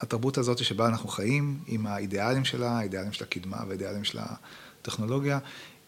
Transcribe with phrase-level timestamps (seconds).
[0.00, 5.38] התרבות הזאת שבה אנחנו חיים, עם האידיאלים שלה, האידיאלים של הקדמה והאידיאלים של הטכנולוגיה,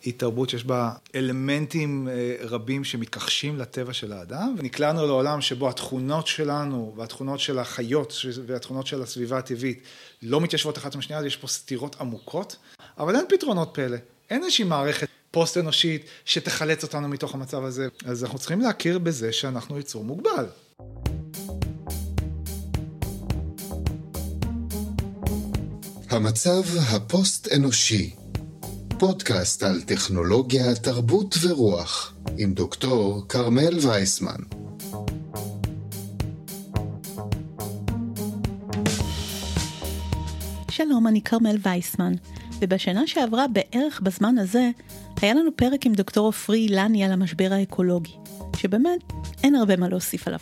[0.03, 2.08] היא תרבות שיש בה אלמנטים
[2.40, 8.14] רבים שמתכחשים לטבע של האדם, ונקלענו לעולם שבו התכונות שלנו והתכונות של החיות
[8.46, 9.83] והתכונות של הסביבה הטבעית
[10.22, 12.56] לא מתיישבות אחת עם השנייה, אז יש פה סתירות עמוקות,
[12.99, 13.97] אבל אין פתרונות פלא,
[14.31, 19.33] אין איזושהי מערכת פוסט אנושית שתחלץ אותנו מתוך המצב הזה, אז אנחנו צריכים להכיר בזה
[19.33, 20.47] שאנחנו יצור מוגבל.
[26.12, 28.11] המצב הפוסט-אנושי,
[28.98, 34.37] פודקאסט על טכנולוגיה, תרבות ורוח, עם דוקטור כרמל וייסמן.
[40.71, 42.13] שלום, אני כרמל וייסמן,
[42.60, 44.71] ובשנה שעברה בערך בזמן הזה,
[45.23, 48.15] היה לנו פרק עם דוקטור עופרי אילני על המשבר האקולוגי,
[48.57, 49.01] שבאמת
[49.45, 50.41] אין הרבה מה להוסיף עליו.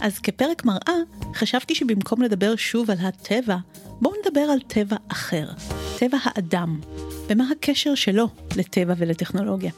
[0.00, 0.94] אז כפרק מראה,
[1.34, 3.56] חשבתי שבמקום לדבר שוב על הטבע,
[4.00, 5.48] בואו נדבר על טבע אחר,
[5.98, 6.80] טבע האדם,
[7.28, 9.72] ומה הקשר שלו לטבע ולטכנולוגיה.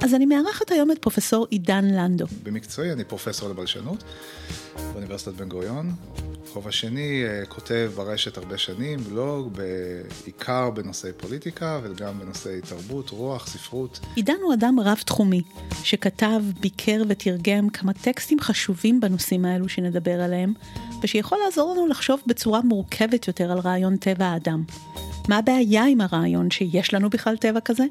[0.00, 2.26] אז אני מארחת היום את פרופסור עידן לנדו.
[2.42, 4.04] במקצועי אני פרופסור לבלשנות
[4.92, 5.92] באוניברסיטת בן גוריון.
[6.44, 9.58] בכובע שני כותב ברשת הרבה שנים, בלוג,
[10.24, 14.00] בעיקר בנושאי פוליטיקה וגם בנושאי תרבות, רוח, ספרות.
[14.16, 15.42] עידן הוא אדם רב-תחומי,
[15.82, 20.52] שכתב, ביקר ותרגם כמה טקסטים חשובים בנושאים האלו שנדבר עליהם,
[21.02, 24.62] ושיכול לעזור לנו לחשוב בצורה מורכבת יותר על רעיון טבע האדם.
[25.28, 27.84] מה הבעיה עם הרעיון שיש לנו בכלל טבע כזה?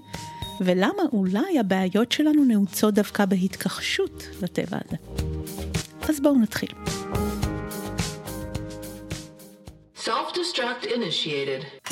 [0.65, 4.97] ולמה אולי הבעיות שלנו נעוצות דווקא בהתכחשות לטבע הזה.
[6.09, 6.69] אז בואו נתחיל.
[9.97, 11.91] Self-destruct initiated.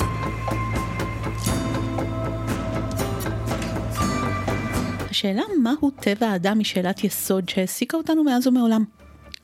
[5.10, 8.84] השאלה מהו טבע האדם היא שאלת יסוד שהעסיקה אותנו מאז ומעולם.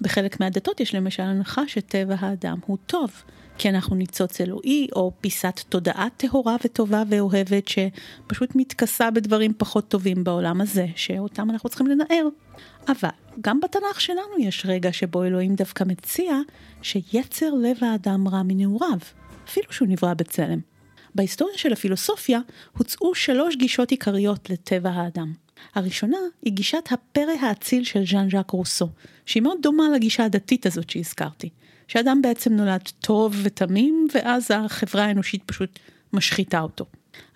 [0.01, 3.11] בחלק מהדתות יש למשל הנחה שטבע האדם הוא טוב,
[3.59, 10.25] כי אנחנו ניצוץ אלוהי, או פיסת תודעה טהורה וטובה ואוהבת שפשוט מתכסה בדברים פחות טובים
[10.25, 12.29] בעולם הזה, שאותם אנחנו צריכים לנער.
[12.89, 13.09] אבל
[13.41, 16.39] גם בתנ"ך שלנו יש רגע שבו אלוהים דווקא מציע
[16.83, 18.99] שיצר לב האדם רע מנעוריו,
[19.49, 20.61] אפילו שהוא נברא בצלם.
[21.15, 22.41] בהיסטוריה של הפילוסופיה
[22.77, 25.33] הוצאו שלוש גישות עיקריות לטבע האדם.
[25.75, 28.89] הראשונה היא גישת הפרא האציל של ז'אן ז'אק רוסו,
[29.27, 31.49] שהיא מאוד דומה לגישה הדתית הזאת שהזכרתי.
[31.89, 35.79] שאדם בעצם נולד טוב ותמים, ואז החברה האנושית פשוט
[36.13, 36.85] משחיתה אותו.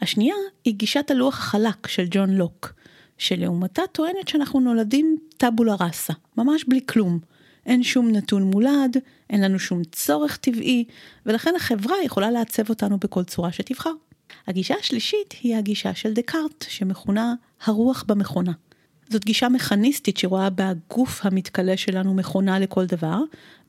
[0.01, 0.35] השנייה
[0.65, 2.73] היא גישת הלוח החלק של ג'ון לוק,
[3.19, 7.19] שלעומתה טוענת שאנחנו נולדים טבולה ראסה, ממש בלי כלום.
[7.67, 8.97] אין שום נתון מולד,
[9.31, 10.85] אין לנו שום צורך טבעי,
[11.27, 13.93] ולכן החברה יכולה לעצב אותנו בכל צורה שתבחר.
[14.47, 18.53] הגישה השלישית היא הגישה של דקארט, שמכונה הרוח במכונה.
[19.11, 23.19] זאת גישה מכניסטית שרואה בגוף המתכלה שלנו מכונה לכל דבר,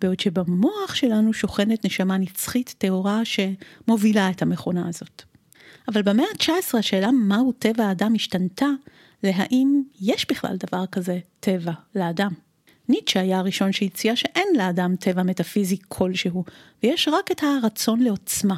[0.01, 5.23] בעוד שבמוח שלנו שוכנת נשמה נצחית טהורה שמובילה את המכונה הזאת.
[5.87, 8.67] אבל במאה ה-19 השאלה מהו טבע האדם השתנתה
[9.23, 12.31] להאם יש בכלל דבר כזה טבע לאדם.
[12.89, 16.43] ניטשה היה הראשון שהציע שאין לאדם טבע מטאפיזי כלשהו,
[16.83, 18.55] ויש רק את הרצון לעוצמה.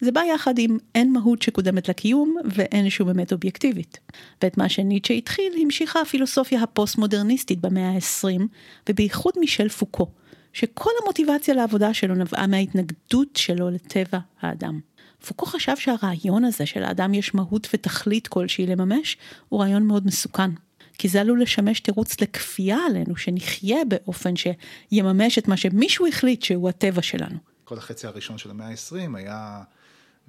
[0.00, 3.98] זה בא יחד עם אין מהות שקודמת לקיום ואין שום אמת אובייקטיבית.
[4.42, 8.42] ואת מה שניטשה התחיל המשיכה הפילוסופיה הפוסט-מודרניסטית במאה ה-20,
[8.88, 10.06] ובייחוד מישל פוקו,
[10.52, 14.80] שכל המוטיבציה לעבודה שלו נבעה מההתנגדות שלו לטבע האדם.
[15.26, 19.16] פוקו חשב שהרעיון הזה שלאדם יש מהות ותכלית כלשהי לממש,
[19.48, 20.50] הוא רעיון מאוד מסוכן.
[20.98, 26.68] כי זה עלול לשמש תירוץ לכפייה עלינו, שנחיה באופן שיממש את מה שמישהו החליט שהוא
[26.68, 27.36] הטבע שלנו.
[27.64, 29.62] כל החצי הראשון של המאה ה-20 היה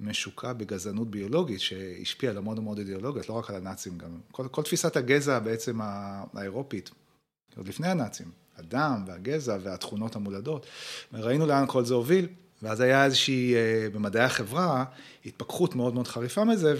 [0.00, 4.62] משוקע בגזענות ביולוגית שהשפיעה על המון המון אידיאולוגיות, לא רק על הנאצים, גם כל, כל
[4.62, 5.78] תפיסת הגזע בעצם
[6.34, 6.90] האירופית,
[7.56, 8.26] עוד לפני הנאצים,
[8.56, 10.66] הדם והגזע והתכונות המולדות.
[11.12, 12.26] ראינו לאן כל זה הוביל,
[12.62, 13.54] ואז היה איזושהי,
[13.92, 14.84] במדעי החברה,
[15.26, 16.74] התפכחות מאוד מאוד חריפה מזה,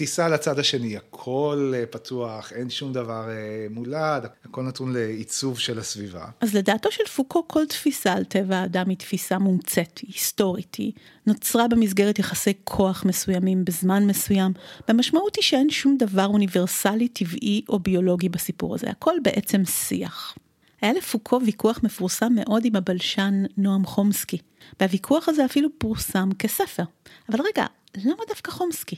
[0.00, 3.28] טיסה לצד השני, הכל פתוח, אין שום דבר
[3.70, 6.24] מולד, הכל נתון לעיצוב של הסביבה.
[6.40, 10.92] אז לדעתו של פוקו, כל תפיסה על טבע האדם היא תפיסה מומצאת, היסטורית, היא
[11.26, 14.52] נוצרה במסגרת יחסי כוח מסוימים בזמן מסוים,
[14.88, 20.34] והמשמעות היא שאין שום דבר אוניברסלי, טבעי או ביולוגי בסיפור הזה, הכל בעצם שיח.
[20.82, 24.38] היה לפוקו ויכוח מפורסם מאוד עם הבלשן נועם חומסקי,
[24.80, 26.84] והוויכוח הזה אפילו פורסם כספר.
[27.28, 27.66] אבל רגע,
[27.96, 28.96] למה דווקא חומסקי?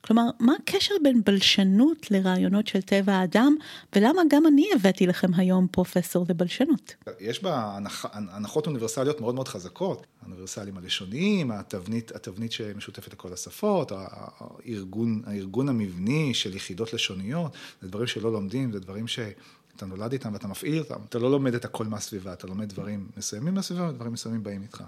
[0.00, 3.56] כלומר, מה הקשר בין בלשנות לרעיונות של טבע האדם,
[3.96, 6.94] ולמה גם אני הבאתי לכם היום פרופסור לבלשנות?
[7.20, 13.92] יש בה הנח, הנחות אוניברסליות מאוד מאוד חזקות, האוניברסליים הלשוניים, התבנית, התבנית שמשותפת לכל השפות,
[13.92, 17.52] הארגון, הארגון המבני של יחידות לשוניות,
[17.82, 21.54] זה דברים שלא לומדים, זה דברים שאתה נולד איתם ואתה מפעיל אותם, אתה לא לומד
[21.54, 24.84] את הכל מהסביבה, אתה לומד דברים מסוימים מהסביבה ודברים מסוימים באים איתך.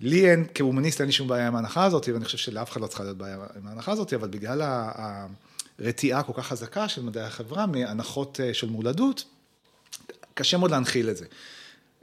[0.00, 2.86] לי אין, כהומניסט אין לי שום בעיה עם ההנחה הזאת, ואני חושב שלאף אחד לא
[2.86, 4.62] צריכה להיות בעיה עם ההנחה הזאת, אבל בגלל
[5.78, 9.24] הרתיעה כל כך חזקה של מדעי החברה מהנחות אה, של מולדות,
[10.34, 11.24] קשה מאוד להנחיל את זה.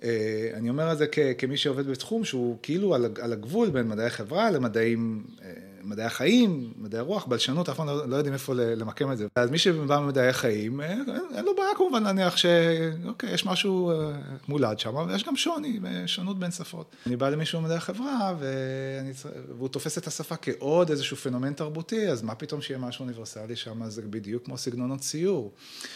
[0.03, 1.05] אה, אני אומר את זה
[1.37, 5.51] כמי שעובד בתחום שהוא כאילו על הגבול בין מדעי חברה למדעים אה,
[5.83, 9.27] מדעי החיים, מדעי הרוח, בלשנות, אף פעם לא, לא יודעים איפה למקם את זה.
[9.35, 10.93] אז מי שבא ממדעי החיים, אה,
[11.35, 14.11] אין לו בעיה כמובן להניח שאוקיי, יש משהו אה,
[14.47, 16.95] מולד שם, ויש גם שוני, שונות בין שפות.
[17.07, 18.35] אני בא למישהו ממדעי החברה,
[19.47, 23.89] והוא תופס את השפה כעוד איזשהו פנומן תרבותי, אז מה פתאום שיהיה משהו אוניברסלי שם,
[23.89, 25.51] זה בדיוק כמו סגנונות ציור.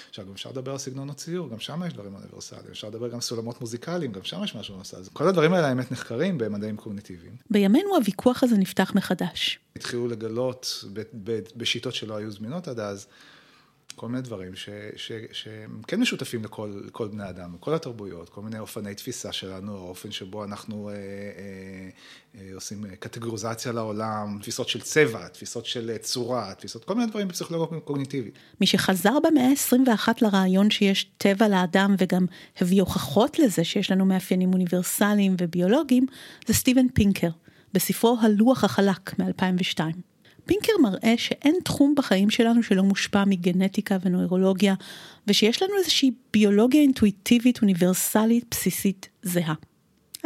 [0.10, 3.22] עכשיו, גם אפשר לדבר על סגנונות ציור, גם שם יש דברים אוניברסליים, אפשר לדבר גם
[3.22, 5.04] סולמות מוזיקליים, גם שם יש משהו אוניברסלי.
[5.14, 7.34] כל הדברים האלה האמת נחקרים במדעים קוגניטיביים.
[7.50, 9.60] בימינו הוויכוח הזה נפתח מחדש.
[9.78, 10.84] התחילו לגלות
[11.56, 13.08] בשיטות שלא היו זמינות עד אז,
[13.98, 14.52] כל מיני דברים
[15.32, 20.12] שהם כן משותפים לכל, לכל בני אדם, לכל התרבויות, כל מיני אופני תפיסה שלנו, האופן
[20.12, 21.00] שבו אנחנו אה, אה,
[22.36, 27.80] אה, עושים קטגוריזציה לעולם, תפיסות של צבע, תפיסות של צורה, תפיסות, כל מיני דברים בפסיכולוגיה
[27.80, 28.34] קוגניטיבית.
[28.62, 32.26] מי שחזר במאה ה-21 לרעיון שיש טבע לאדם וגם
[32.62, 36.06] הביא הוכחות לזה שיש לנו מאפיינים אוניברסליים וביולוגיים,
[36.48, 37.30] זה סטיבן פינקר.
[37.74, 39.80] בספרו הלוח החלק מ-2002.
[40.46, 44.76] פינקר מראה שאין תחום בחיים שלנו שלא מושפע מגנטיקה ונוירולוגיה,
[45.28, 49.54] ושיש לנו איזושהי ביולוגיה אינטואיטיבית אוניברסלית בסיסית זהה.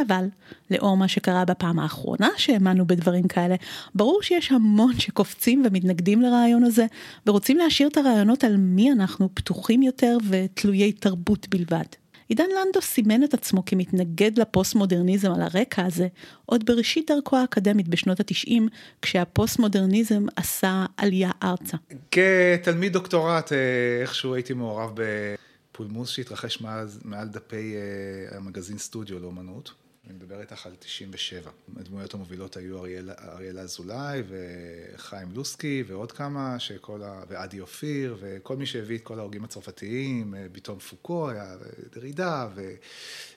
[0.06, 0.26] אבל,
[0.70, 3.54] לאור מה שקרה בפעם האחרונה שהאמנו בדברים כאלה,
[3.94, 6.86] ברור שיש המון שקופצים ומתנגדים לרעיון הזה,
[7.26, 12.01] ורוצים להשאיר את הרעיונות על מי אנחנו פתוחים יותר ותלויי תרבות בלבד.
[12.32, 16.08] עידן לנדו סימן את עצמו כמתנגד לפוסט-מודרניזם על הרקע הזה,
[16.46, 18.68] עוד בראשית דרכו האקדמית בשנות התשעים,
[19.02, 21.76] כשהפוסט-מודרניזם עשה עלייה ארצה.
[22.10, 23.58] כתלמיד דוקטורט, אה,
[24.00, 29.72] איכשהו הייתי מעורב בפולמוס שהתרחש מעל, מעל דפי אה, המגזין סטודיו לאומנות.
[30.06, 31.50] אני מדבר איתך על 97.
[31.76, 37.22] הדמויות המובילות היו אריאל, אריאל אזולאי וחיים לוסקי ועוד כמה, שכל ה...
[37.28, 41.56] ועדי אופיר וכל מי שהביא את כל ההוגים הצרפתיים, ביטון פוקו, היה
[41.92, 42.74] דרידה ו...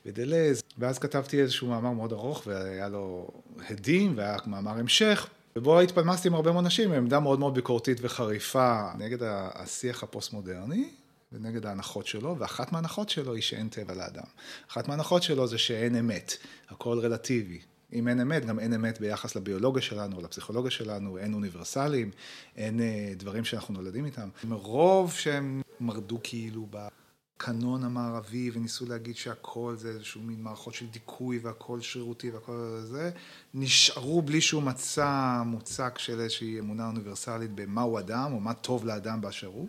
[0.06, 0.62] ודלז.
[0.78, 3.32] ואז כתבתי איזשהו מאמר מאוד ארוך והיה לו
[3.70, 5.28] הדים והיה מאמר המשך.
[5.56, 10.90] ובו התפלמסתי עם הרבה מאוד אנשים, עמדה מאוד מאוד ביקורתית וחריפה נגד השיח הפוסט-מודרני,
[11.36, 14.24] ונגד ההנחות שלו, ואחת מההנחות שלו היא שאין טבע לאדם.
[14.72, 16.34] אחת מההנחות שלו זה שאין אמת,
[16.70, 17.60] הכל רלטיבי.
[17.94, 22.12] אם אין אמת, גם אין אמת ביחס לביולוגיה שלנו, לפסיכולוגיה שלנו, אין אוניברסליים,
[22.56, 24.30] אין אה, דברים שאנחנו נולדים איתם.
[24.44, 31.40] מרוב שהם מרדו כאילו בקנון המערבי וניסו להגיד שהכל זה איזשהו מין מערכות של דיכוי
[31.40, 33.12] והכל שרירותי והכל זה,
[33.54, 39.22] נשארו בלי שום מצע מוצק של איזושהי אמונה אוניברסלית במהו אדם או מה טוב לאדם
[39.22, 39.68] באשר הוא.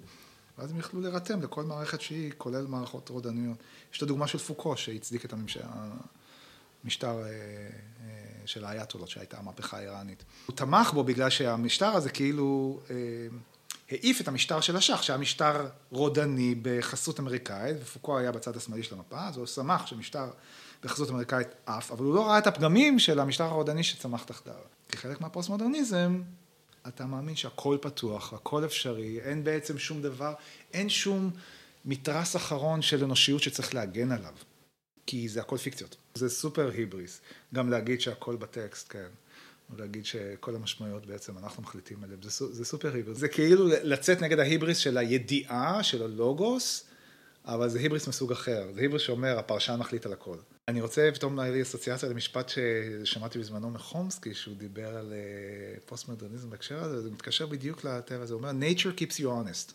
[0.58, 3.58] ואז הם יכלו להירתם לכל מערכת שהיא, כולל מערכות רודניות.
[3.92, 5.34] יש את הדוגמה של פוקו, שהצדיק את
[6.84, 10.24] המשטר אה, אה, של האייתולות, שהייתה המהפכה האיראנית.
[10.46, 12.96] הוא תמך בו בגלל שהמשטר הזה כאילו אה,
[13.90, 18.94] העיף את המשטר של השח, שהיה משטר רודני בחסות אמריקאית, ופוקו היה בצד השמאלי של
[18.94, 20.30] המפה, אז הוא שמח שמשטר
[20.82, 24.54] בחסות אמריקאית עף, אבל הוא לא ראה את הפגמים של המשטר הרודני שצמח תחתיו.
[24.88, 26.22] כחלק מהפוסט-מודרניזם,
[26.88, 30.34] אתה מאמין שהכל פתוח, הכל אפשרי, אין בעצם שום דבר,
[30.72, 31.30] אין שום
[31.84, 34.34] מתרס אחרון של אנושיות שצריך להגן עליו,
[35.06, 35.96] כי זה הכל פיקציות.
[36.14, 37.20] זה סופר היבריס,
[37.54, 39.08] גם להגיד שהכל בטקסט, כן.
[39.70, 43.18] ולהגיד שכל המשמעויות בעצם אנחנו מחליטים עליהן, זה, זה סופר היבריס.
[43.18, 46.84] זה כאילו לצאת נגד ההיבריס של הידיעה, של הלוגוס,
[47.44, 48.66] אבל זה היבריס מסוג אחר.
[48.74, 50.36] זה היבריס שאומר, הפרשן מחליט על הכל.
[50.68, 56.84] אני רוצה פתאום להביא אסוציאציה למשפט ששמעתי בזמנו מחומסקי, שהוא דיבר על אה, פוסט-מודרניזם בהקשר
[56.84, 59.72] הזה, זה מתקשר בדיוק לטבע הזה, הוא אומר, nature keeps you honest.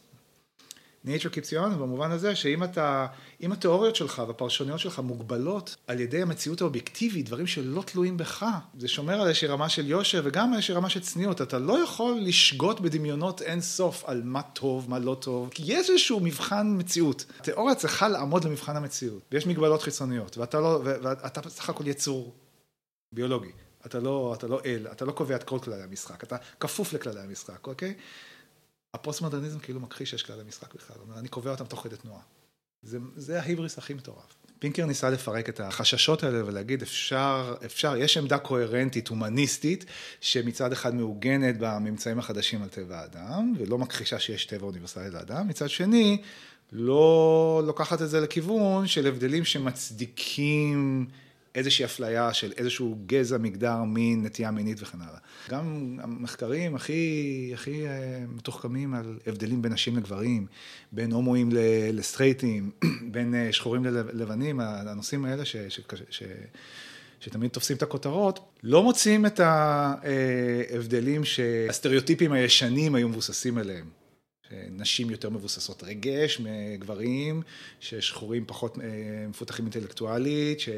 [1.05, 3.07] Nature keeps you honest במובן הזה שאם אתה,
[3.41, 8.45] אם התיאוריות שלך והפרשנויות שלך מוגבלות על ידי המציאות האובייקטיבית, דברים שלא תלויים בך,
[8.77, 11.41] זה שומר על איזושהי רמה של יושר וגם על איזושהי רמה של צניעות.
[11.41, 15.89] אתה לא יכול לשגות בדמיונות אין סוף על מה טוב, מה לא טוב, כי יש
[15.89, 17.25] איזשהו מבחן מציאות.
[17.39, 22.33] התיאוריה צריכה לעמוד למבחן המציאות, ויש מגבלות חיצוניות, ואתה לא, ואתה בסך הכל יצור
[23.13, 23.51] ביולוגי.
[23.85, 27.19] אתה לא, אתה לא אל, אתה לא קובע את כל כללי המשחק, אתה כפוף לכללי
[27.19, 27.93] המשחק, אוקיי?
[28.93, 32.21] הפוסט-מודרניזם כאילו מכחיש שיש כללי משחק בכלל, אני קובע אותם תוך כדי תנועה.
[32.83, 34.35] זה, זה ההיבריס הכי מטורף.
[34.59, 39.85] פינקר ניסה לפרק את החששות האלה ולהגיד אפשר, אפשר, יש עמדה קוהרנטית, הומניסטית,
[40.21, 45.69] שמצד אחד מעוגנת בממצאים החדשים על טבע האדם, ולא מכחישה שיש טבע אוניברסלי לאדם, מצד
[45.69, 46.21] שני,
[46.71, 51.07] לא לוקחת את זה לכיוון של הבדלים שמצדיקים
[51.55, 55.19] איזושהי אפליה של איזשהו גזע, מגדר, מין, נטייה מינית וכן הלאה.
[55.49, 60.47] גם המחקרים הכי, הכי אה, מתוחכמים על הבדלים בין נשים לגברים,
[60.91, 61.49] בין הומואים
[61.93, 62.71] לסטרייטים,
[63.11, 65.79] בין אה, שחורים ללבנים, הנושאים האלה ש, ש,
[66.09, 66.23] ש,
[67.19, 73.85] שתמיד תופסים את הכותרות, לא מוצאים את ההבדלים שהסטריאוטיפים הישנים היו מבוססים עליהם.
[74.69, 77.41] נשים יותר מבוססות רגש מגברים,
[77.79, 80.69] ששחורים פחות אה, מפותחים אינטלקטואלית, ש...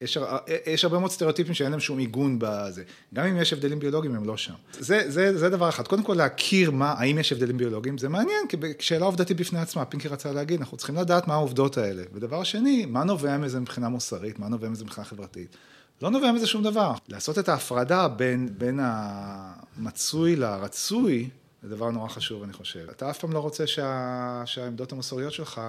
[0.00, 0.18] יש,
[0.66, 2.82] יש הרבה מאוד סטריאוטיפים שאין להם שום עיגון בזה.
[3.14, 4.54] גם אם יש הבדלים ביולוגיים, הם לא שם.
[4.72, 5.86] זה, זה, זה דבר אחד.
[5.86, 9.84] קודם כל להכיר מה, האם יש הבדלים ביולוגיים, זה מעניין, כי שאלה עובדתית בפני עצמה.
[9.84, 12.02] פינקי רצה להגיד, אנחנו צריכים לדעת מה העובדות האלה.
[12.12, 15.56] ודבר שני, מה נובע מזה מבחינה מוסרית, מה נובע מזה מבחינה חברתית.
[16.02, 16.92] לא נובע מזה שום דבר.
[17.08, 21.28] לעשות את ההפרדה בין, בין המצוי לרצוי,
[21.62, 22.86] זה דבר נורא חשוב, אני חושב.
[22.90, 25.60] אתה אף פעם לא רוצה שה, שהעמדות המוסריות שלך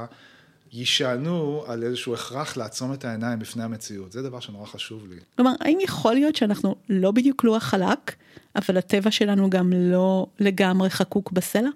[0.72, 4.12] יישענו על איזשהו הכרח לעצום את העיניים בפני המציאות.
[4.12, 5.16] זה דבר שנורא חשוב לי.
[5.36, 8.16] כלומר, האם יכול להיות שאנחנו לא בדיוק לוח חלק,
[8.56, 11.70] אבל הטבע שלנו גם לא לגמרי חקוק בסלע?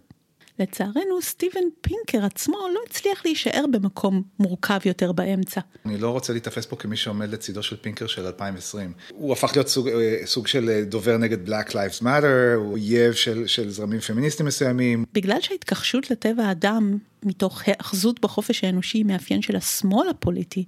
[0.60, 5.62] לצערנו, סטיבן פינקר עצמו לא הצליח להישאר במקום מורכב יותר באמצע.
[5.86, 8.93] אני לא רוצה להיתפס פה כמי שעומד לצידו של פינקר של 2020.
[9.10, 13.13] הוא הפך להיות סוג, אה, סוג של אה, דובר נגד Black Lives Matter, הוא אויב
[13.13, 15.05] של, של זרמים פמיניסטיים מסוימים.
[15.13, 20.65] בגלל שההתכחשות לטבע האדם מתוך היאחזות בחופש האנושי מאפיין של השמאל הפוליטי,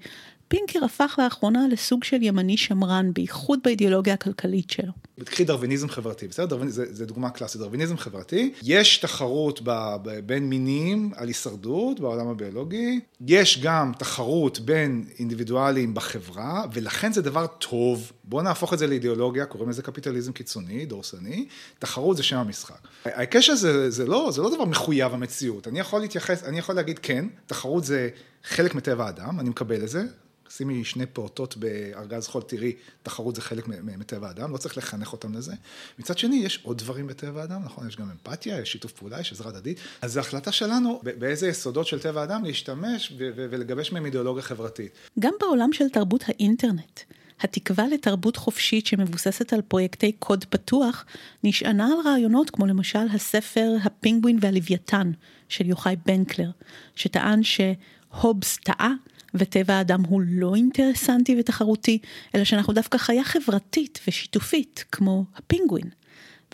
[0.56, 4.92] פינקר הפך לאחרונה לסוג של ימני שמרן, בייחוד באידיאולוגיה הכלכלית שלו.
[5.26, 6.46] קחי דרוויניזם חברתי, בסדר?
[6.46, 8.54] דרוויניזם, זה, זה דוגמה קלאסית, דרוויניזם חברתי.
[8.64, 15.94] יש תחרות ב, ב, בין מינים על הישרדות בעולם הביולוגי, יש גם תחרות בין אינדיבידואלים
[15.94, 18.12] בחברה, ולכן זה דבר טוב.
[18.24, 21.48] בואו נהפוך את זה לאידיאולוגיה, קוראים לזה קפיטליזם קיצוני, דורסני.
[21.80, 22.88] תחרות זה שם המשחק.
[23.06, 25.68] ההיקש הזה, זה לא, זה לא דבר מחויב המציאות.
[25.68, 28.10] אני יכול להתייחס, אני יכול להגיד כן, תחרות זה
[28.44, 30.04] חלק מטבע האדם, אני מקבל את זה,
[30.50, 35.34] שימי שני פעוטות בארגז חול, תראי, תחרות זה חלק מטבע האדם, לא צריך לחנך אותם
[35.34, 35.54] לזה.
[36.00, 37.88] מצד שני, יש עוד דברים בטבע האדם, נכון?
[37.88, 39.80] יש גם אמפתיה, יש שיתוף פעולה, יש עזרה הדדית.
[40.02, 44.92] אז זו החלטה שלנו באיזה יסודות של טבע האדם להשתמש ולגבש מהם אידיאולוגיה חברתית.
[45.20, 47.00] גם בעולם של תרבות האינטרנט.
[47.40, 51.06] התקווה לתרבות חופשית שמבוססת על פרויקטי קוד פתוח,
[51.44, 55.12] נשענה על רעיונות כמו למשל הספר הפינגווין והלוויתן
[55.50, 56.50] של יוחאי בנקלר,
[56.96, 58.94] שטען שהובס טעה
[59.36, 62.00] וטבע האדם הוא לא אינטרסנטי ותחרותי,
[62.36, 65.90] אלא שאנחנו דווקא חיה חברתית ושיתופית, כמו הפינגווין.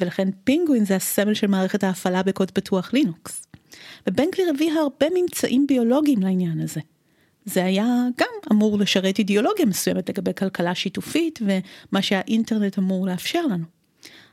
[0.02, 3.42] ולכן פינגווין זה הסמל של מערכת ההפעלה בקוד פתוח לינוקס.
[4.08, 6.82] ובנקלר הביא הרבה ממצאים ביולוגיים לעניין הזה.
[7.46, 7.86] זה היה
[8.18, 13.66] גם אמור לשרת אידיאולוגיה מסוימת לגבי כלכלה שיתופית ומה שהאינטרנט אמור לאפשר לנו.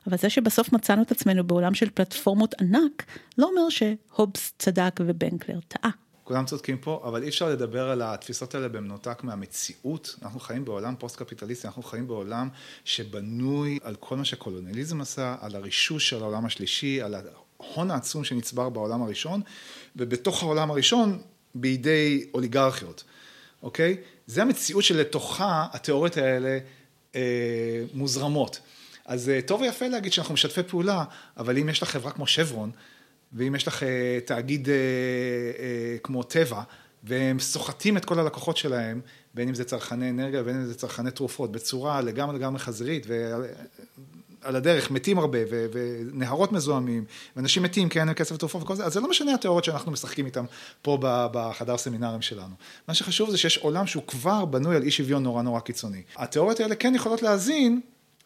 [0.06, 3.04] אבל זה שבסוף מצאנו את עצמנו בעולם של פלטפורמות ענק,
[3.38, 5.90] לא אומר שהובס צדק ובנקלר טעה.
[6.28, 10.16] כולם צודקים פה, אבל אי אפשר לדבר על התפיסות האלה במנותק מהמציאות.
[10.22, 12.48] אנחנו חיים בעולם פוסט-קפיטליסטי, אנחנו חיים בעולם
[12.84, 18.68] שבנוי על כל מה שקולוניאליזם עשה, על הריטוש של העולם השלישי, על ההון העצום שנצבר
[18.68, 19.40] בעולם הראשון,
[19.96, 21.22] ובתוך העולם הראשון
[21.54, 23.04] בידי אוליגרכיות,
[23.62, 23.96] אוקיי?
[24.26, 26.58] זה המציאות שלתוכה התיאוריות האלה
[27.14, 28.60] אה, מוזרמות.
[29.04, 31.04] אז אה, טוב ויפה להגיד שאנחנו משתפי פעולה,
[31.36, 32.70] אבל אם יש לך חברה כמו שברון,
[33.32, 36.62] ואם יש לך אה, תאגיד אה, אה, כמו טבע,
[37.04, 39.00] והם סוחטים את כל הלקוחות שלהם,
[39.34, 44.56] בין אם זה צרכני אנרגיה ובין אם זה צרכני תרופות, בצורה לגמרי לגמרי חזירית, ועל
[44.56, 47.04] הדרך מתים הרבה, ו- ונהרות מזוהמים,
[47.36, 49.92] ואנשים מתים כי אין להם כסף לתרופות וכל זה, אז זה לא משנה התיאוריות שאנחנו
[49.92, 50.44] משחקים איתן
[50.82, 50.98] פה
[51.32, 52.54] בחדר סמינרים שלנו.
[52.88, 56.02] מה שחשוב זה שיש עולם שהוא כבר בנוי על אי שוויון נורא נורא קיצוני.
[56.16, 57.80] התיאוריות האלה כן יכולות להזין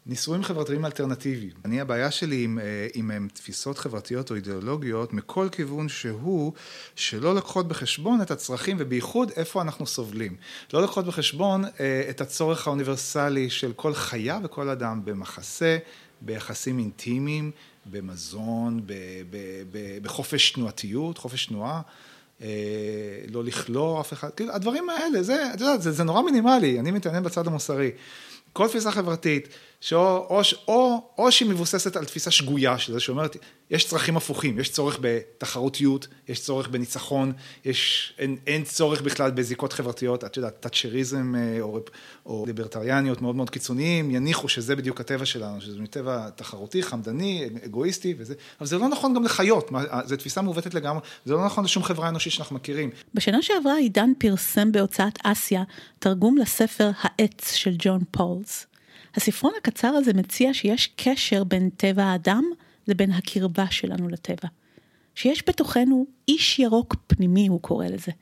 [0.06, 1.52] נישואים חברתיים אלטרנטיביים.
[1.64, 6.52] אני, הבעיה שלי עם, אה, עם, עם תפיסות חברתיות או אידיאולוגיות, מכל כיוון שהוא,
[6.96, 10.36] שלא לוקחות בחשבון את הצרכים, ובייחוד איפה אנחנו סובלים.
[10.72, 15.78] לא לוקחות בחשבון אה, את הצורך האוניברסלי של כל חיה וכל אדם במחסה,
[16.20, 17.50] ביחסים אינטימיים,
[17.86, 18.92] במזון, ב,
[19.30, 19.36] ב,
[19.70, 21.80] ב, בחופש תנועתיות, חופש תנועה.
[22.42, 22.48] אה,
[23.30, 26.90] לא לכלוא אף אחד, כאילו הדברים האלה, זה, את יודעת, זה, זה נורא מינימלי, אני
[26.90, 27.90] מתעניין בצד המוסרי.
[28.52, 29.48] כל תפיסה חברתית,
[29.80, 33.36] שאו, או, או, או שהיא מבוססת על תפיסה שגויה של זה, שאומרת,
[33.70, 37.32] יש צרכים הפוכים, יש צורך בתחרותיות, יש צורך בניצחון,
[37.64, 41.80] יש, אין, אין צורך בכלל בזיקות חברתיות, את יודעת, תאצ'ריזם אה, או,
[42.26, 48.14] או ליברטריאניות מאוד מאוד קיצוניים, יניחו שזה בדיוק הטבע שלנו, שזה טבע תחרותי, חמדני, אגואיסטי
[48.18, 49.70] וזה, אבל זה לא נכון גם לחיות,
[50.04, 52.90] זו תפיסה מעוותת לגמרי, זה לא נכון לשום חברה אנושית שאנחנו מכירים.
[53.14, 55.62] בשנה שעברה עידן פרסם בהוצאת אסיה
[55.98, 58.00] תרגום לספר העץ של ג'ון
[58.42, 58.66] פולס.
[59.14, 62.44] הספרון הקצר הזה מציע שיש קשר בין טבע האדם
[62.88, 64.48] לבין הקרבה שלנו לטבע.
[65.14, 68.12] שיש בתוכנו איש ירוק פנימי, הוא קורא לזה.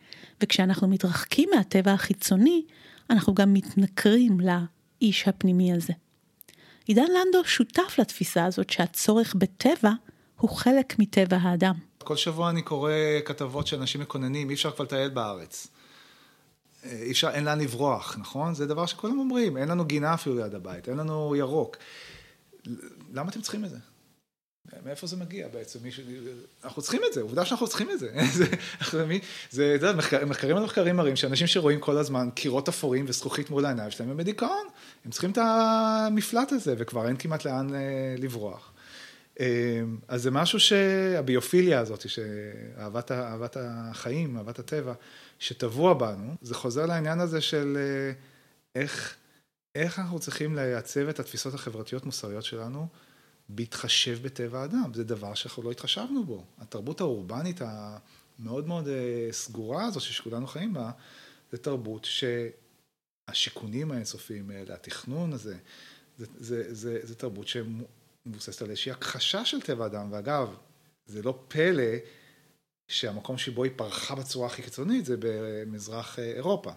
[0.42, 2.62] וכשאנחנו מתרחקים מהטבע החיצוני,
[3.10, 5.92] אנחנו גם מתנכרים לאיש הפנימי הזה.
[6.86, 9.92] עידן לנדו שותף לתפיסה הזאת שהצורך בטבע
[10.36, 11.74] הוא חלק מטבע האדם.
[11.98, 12.92] כל שבוע אני קורא
[13.24, 15.68] כתבות שאנשים מקוננים, אי אפשר כבר לטייל בארץ.
[16.84, 18.54] אי אפשר, אין לאן לברוח, נכון?
[18.54, 21.76] זה דבר שכולם אומרים, אין לנו גינה אפילו ליד הבית, אין לנו ירוק.
[23.12, 23.76] למה אתם צריכים את זה?
[24.84, 25.78] מאיפה זה מגיע בעצם?
[25.82, 26.04] מישהו,
[26.64, 28.08] אנחנו צריכים את זה, עובדה שאנחנו צריכים את זה.
[28.38, 28.46] זה,
[29.50, 33.64] זה, זה מחקר, מחקרים על מחקרים מראים שאנשים שרואים כל הזמן קירות אפורים וזכוכית מול
[33.64, 34.66] העיניים שלהם הם בדיכאון,
[35.04, 37.80] הם צריכים את המפלט הזה וכבר אין כמעט לאן אה,
[38.18, 38.72] לברוח.
[39.40, 39.46] אה,
[40.08, 44.92] אז זה משהו שהביופיליה הזאת, שאהבת אהבת החיים, אהבת הטבע,
[45.40, 48.12] שטבוע בנו, זה חוזר לעניין הזה של אה,
[48.80, 49.16] איך,
[49.74, 52.86] איך אנחנו צריכים לייצב את התפיסות החברתיות מוסריות שלנו.
[53.48, 56.44] בהתחשב בטבע האדם, זה דבר שאנחנו לא התחשבנו בו.
[56.58, 60.90] התרבות האורבנית המאוד מאוד אה, סגורה הזו שכולנו חיים בה,
[61.52, 62.06] זה תרבות
[63.30, 65.56] שהשיכונים האינסופיים האלה, התכנון הזה,
[66.18, 70.54] זה, זה, זה, זה תרבות שמבוססת על איזושהי הכחשה של טבע האדם, ואגב,
[71.06, 71.92] זה לא פלא
[72.90, 76.70] שהמקום שבו היא פרחה בצורה הכי קיצונית זה במזרח אה, אירופה.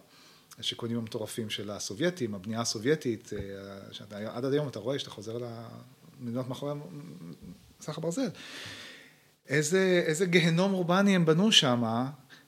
[0.60, 3.32] השיכונים המטורפים של הסובייטים, הבנייה הסובייטית,
[4.12, 5.38] אה, עד היום אתה רואה שאתה חוזר
[6.20, 6.74] מדינות מאחורי
[7.82, 8.30] מסך הברזל.
[9.48, 11.84] איזה, איזה גיהנום אורבני הם בנו שם,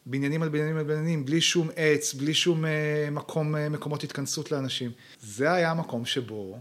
[0.06, 4.92] בניינים על בניינים על בניינים, בלי שום עץ, בלי שום אה, מקום, מקומות התכנסות לאנשים.
[5.22, 6.60] זה היה המקום שבו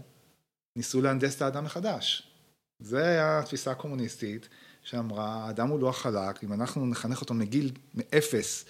[0.75, 2.31] ניסו להנדס את האדם מחדש.
[2.79, 4.49] זה היה התפיסה הקומוניסטית
[4.85, 8.65] שאמרה, האדם הוא לא החלק, אם אנחנו נחנך אותו מגיל, מאפס,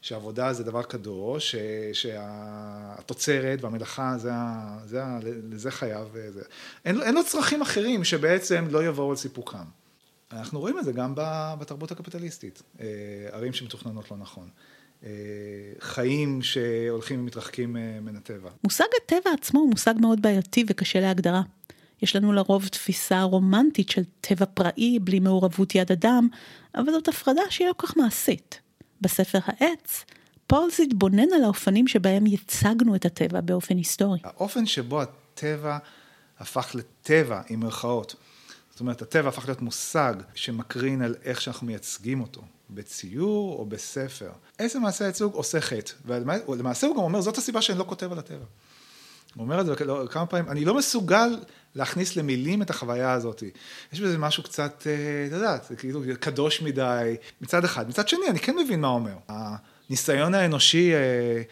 [0.00, 1.54] שעבודה זה דבר קדוש,
[1.92, 4.30] שהתוצרת והמלאכה, זה,
[4.84, 6.42] זה, לזה חייב, זה.
[6.84, 9.64] אין, אין לו צרכים אחרים שבעצם לא יבואו על סיפוקם.
[10.32, 11.12] אנחנו רואים את זה גם
[11.58, 12.86] בתרבות הקפיטליסטית, אה,
[13.30, 14.48] ערים שמתוכננות לא נכון.
[15.04, 15.10] אה,
[15.80, 18.50] חיים שהולכים ומתרחקים אה, מן הטבע.
[18.64, 21.42] מושג הטבע עצמו הוא מושג מאוד בעייתי וקשה להגדרה.
[22.02, 26.28] יש לנו לרוב תפיסה רומנטית של טבע פראי בלי מעורבות יד אדם,
[26.74, 28.60] אבל זאת הפרדה שהיא לא כך מעשית.
[29.00, 30.04] בספר העץ,
[30.46, 34.18] פולס התבונן על האופנים שבהם ייצגנו את הטבע באופן היסטורי.
[34.24, 35.78] האופן שבו הטבע
[36.38, 38.14] הפך לטבע, עם מירכאות.
[38.70, 44.30] זאת אומרת, הטבע הפך להיות מושג שמקרין על איך שאנחנו מייצגים אותו, בציור או בספר.
[44.58, 48.18] איזה מעשה הייצוג עושה חטא, ולמעשה הוא גם אומר, זאת הסיבה שאני לא כותב על
[48.18, 48.44] הטבע.
[49.34, 49.72] הוא אומר את זה
[50.10, 51.36] כמה פעמים, אני לא מסוגל
[51.74, 53.42] להכניס למילים את החוויה הזאת.
[53.92, 57.88] יש בזה משהו קצת, אה, אתה יודע, זה כאילו קדוש מדי, מצד אחד.
[57.88, 59.16] מצד שני, אני כן מבין מה הוא אומר.
[59.28, 61.42] הניסיון האנושי אה,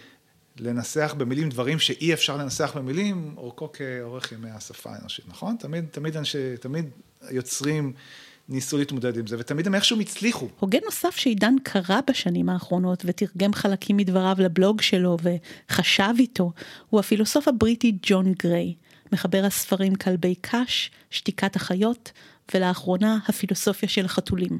[0.57, 5.57] לנסח במילים דברים שאי אפשר לנסח במילים, אורכו כאורך ימי השפה האנושית, נכון?
[5.59, 6.90] תמיד, תמיד אנשי, תמיד
[7.31, 7.92] יוצרים
[8.49, 10.49] ניסו להתמודד עם זה, ותמיד הם איכשהו הצליחו.
[10.59, 16.53] הוגה נוסף שעידן קרא בשנים האחרונות ותרגם חלקים מדבריו לבלוג שלו וחשב איתו,
[16.91, 18.75] הוא הפילוסוף הבריטי ג'ון גריי,
[19.13, 22.13] מחבר הספרים כלבי קש, שתיקת החיות,
[22.55, 24.59] ולאחרונה הפילוסופיה של החתולים.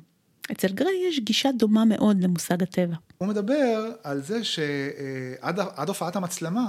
[0.53, 2.95] אצל גריי יש גישה דומה מאוד למושג הטבע.
[3.19, 6.67] הוא מדבר על זה שעד הופעת המצלמה,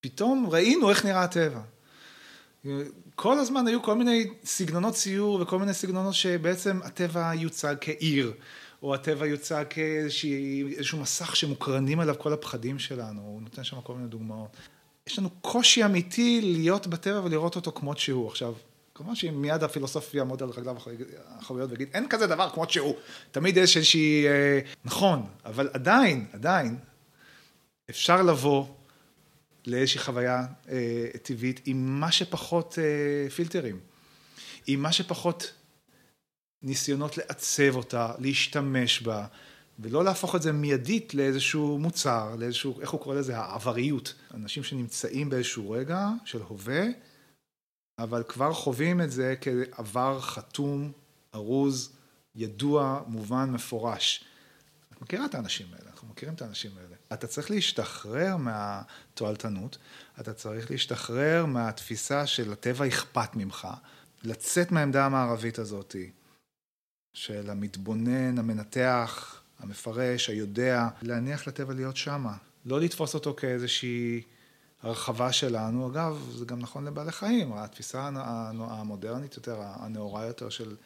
[0.00, 1.60] פתאום ראינו איך נראה הטבע.
[3.20, 8.32] כל הזמן היו כל מיני סגנונות ציור וכל מיני סגנונות שבעצם הטבע יוצג כעיר,
[8.82, 14.08] או הטבע יוצג כאיזשהו מסך שמוקרנים עליו כל הפחדים שלנו, הוא נותן שם כל מיני
[14.08, 14.56] דוגמאות.
[15.06, 18.28] יש לנו קושי אמיתי להיות בטבע ולראות אותו כמות שהוא.
[18.28, 18.54] עכשיו,
[18.94, 20.76] כמובן שאם מיד הפילוסוף יעמוד על רגליו
[21.28, 22.94] האחוריות ויגיד, אין כזה דבר כמות שהוא.
[23.30, 24.26] תמיד יש איזושהי...
[24.26, 26.78] אה, נכון, אבל עדיין, עדיין,
[27.90, 28.64] אפשר לבוא
[29.68, 33.80] לאיזושהי חוויה אה, טבעית עם מה שפחות אה, פילטרים,
[34.66, 35.52] עם מה שפחות
[36.62, 39.26] ניסיונות לעצב אותה, להשתמש בה,
[39.78, 44.14] ולא להפוך את זה מיידית לאיזשהו מוצר, לאיזשהו, איך הוא קורא לזה, העבריות.
[44.34, 46.84] אנשים שנמצאים באיזשהו רגע של הווה,
[47.98, 50.92] אבל כבר חווים את זה כעבר חתום,
[51.34, 51.92] ארוז,
[52.34, 54.24] ידוע, מובן, מפורש.
[54.92, 56.96] את מכירה את האנשים האלה, אנחנו מכירים את האנשים האלה.
[57.12, 59.78] אתה צריך להשתחרר מהתועלתנות,
[60.20, 63.68] אתה צריך להשתחרר מהתפיסה של הטבע אכפת ממך,
[64.22, 65.96] לצאת מהעמדה המערבית הזאת,
[67.12, 72.36] של המתבונן, המנתח, המפרש, היודע, להניח לטבע להיות שמה.
[72.64, 74.22] לא לתפוס אותו כאיזושהי
[74.82, 75.90] הרחבה שלנו.
[75.90, 78.10] אגב, זה גם נכון לבעלי חיים, התפיסה
[78.58, 80.76] המודרנית יותר, הנאורה יותר של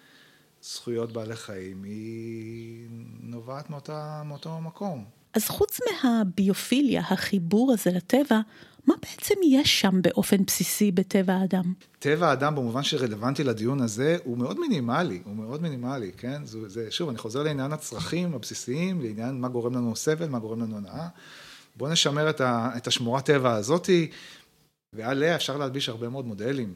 [0.62, 2.88] זכויות בעלי חיים, היא
[3.20, 5.21] נובעת מאותה, מאותו מקום.
[5.34, 8.40] אז חוץ מהביופיליה, החיבור הזה לטבע,
[8.86, 11.72] מה בעצם יש שם באופן בסיסי בטבע האדם?
[11.98, 16.44] טבע האדם במובן שרלוונטי לדיון הזה הוא מאוד מינימלי, הוא מאוד מינימלי, כן?
[16.44, 20.62] זה, זה, שוב, אני חוזר לעניין הצרכים הבסיסיים, לעניין מה גורם לנו סבל, מה גורם
[20.62, 21.08] לנו הנאה.
[21.76, 24.10] בואו נשמר את, ה, את השמורת טבע הזאתי,
[24.92, 26.74] ועליה אפשר להלביש הרבה מאוד מודלים.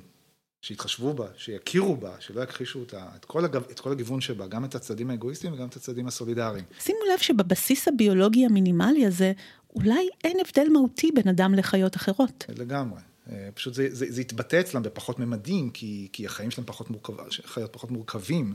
[0.62, 4.64] שיתחשבו בה, שיכירו בה, שלא יכחישו אותה, את כל, הגו, את כל הגיוון שבה, גם
[4.64, 6.64] את הצדדים האגואיסטיים וגם את הצדדים הסולידריים.
[6.80, 9.32] שימו לב שבבסיס הביולוגי המינימלי הזה,
[9.74, 12.44] אולי אין הבדל מהותי בין אדם לחיות אחרות.
[12.48, 13.00] לגמרי.
[13.30, 17.18] אה, פשוט זה, זה, זה יתבטא אצלם בפחות ממדים, כי, כי החיים שלהם פחות מורכבים,
[17.44, 18.54] חיות פחות מורכבים.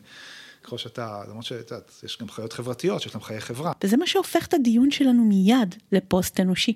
[0.63, 3.71] ככל שאתה, למרות שאת יודעת, יש גם חיות חברתיות שיש להם חיי חברה.
[3.83, 6.73] וזה מה שהופך את הדיון שלנו מיד לפוסט אנושי.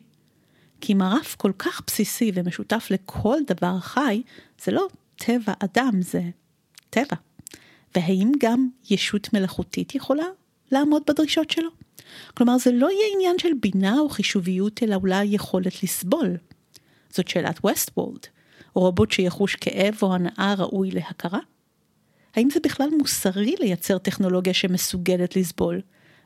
[0.82, 4.22] כי אם הרף כל כך בסיסי ומשותף לכל דבר חי,
[4.64, 6.22] זה לא טבע אדם, זה
[6.90, 7.16] טבע.
[7.96, 10.26] והאם גם ישות מלאכותית יכולה
[10.72, 11.70] לעמוד בדרישות שלו?
[12.34, 16.38] כלומר, זה לא יהיה עניין של בינה או חישוביות, אלא אולי יכולת לסבול.
[17.10, 18.28] זאת שאלת ווסטוולד,
[18.74, 21.40] רובוט שיחוש כאב או הנאה ראוי להכרה?
[22.36, 25.82] האם זה בכלל מוסרי לייצר טכנולוגיה שמסוגלת לסבול?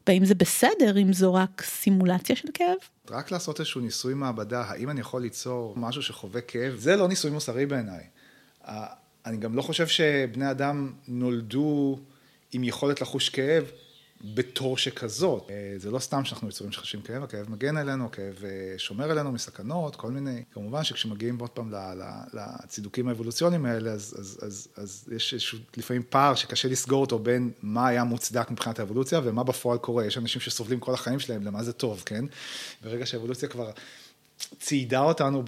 [0.07, 2.77] והאם זה בסדר אם זו רק סימולציה של כאב?
[3.09, 7.31] רק לעשות איזשהו ניסוי מעבדה, האם אני יכול ליצור משהו שחווה כאב, זה לא ניסוי
[7.31, 8.03] מוסרי בעיניי.
[9.25, 11.99] אני גם לא חושב שבני אדם נולדו
[12.51, 13.71] עם יכולת לחוש כאב
[14.23, 15.49] בתור שכזאת.
[15.49, 19.31] אה, זה לא סתם שאנחנו יצורים שחשים כאב, הכאב מגן עלינו, הכאב אה, שומר עלינו
[19.31, 20.43] מסכנות, כל מיני.
[20.53, 21.73] כמובן שכשמגיעים עוד פעם
[22.33, 27.51] לצידוקים האבולוציוניים האלה, אז, אז, אז, אז יש איזשהו לפעמים פער שקשה לסגור אותו בין
[27.61, 30.05] מה היה מוצדק מבחינת האבולוציה ומה בפועל קורה.
[30.05, 32.25] יש אנשים שסובלים כל החיים שלהם, למה זה טוב, כן?
[32.83, 33.71] ברגע שהאבולוציה כבר...
[34.59, 35.43] ציידה אותנו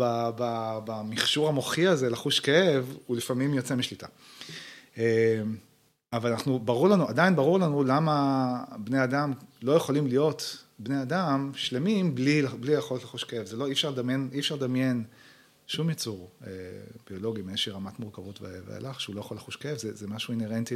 [0.86, 4.08] במכשור המוחי הזה לחוש כאב, הוא לפעמים יוצא משליטה.
[4.98, 5.42] אה,
[6.14, 11.52] אבל אנחנו, ברור לנו, עדיין ברור לנו למה בני אדם לא יכולים להיות בני אדם
[11.56, 13.46] שלמים בלי, בלי יכולת לחוש כאב.
[13.46, 15.04] זה לא, אי אפשר לדמיין, אי אפשר לדמיין
[15.72, 16.52] שום יצור אה,
[17.10, 20.76] ביולוגי מאיזושהי רמת מורכבות ואילך, שהוא לא יכול לחוש כאב, זה, זה משהו אינהרנטי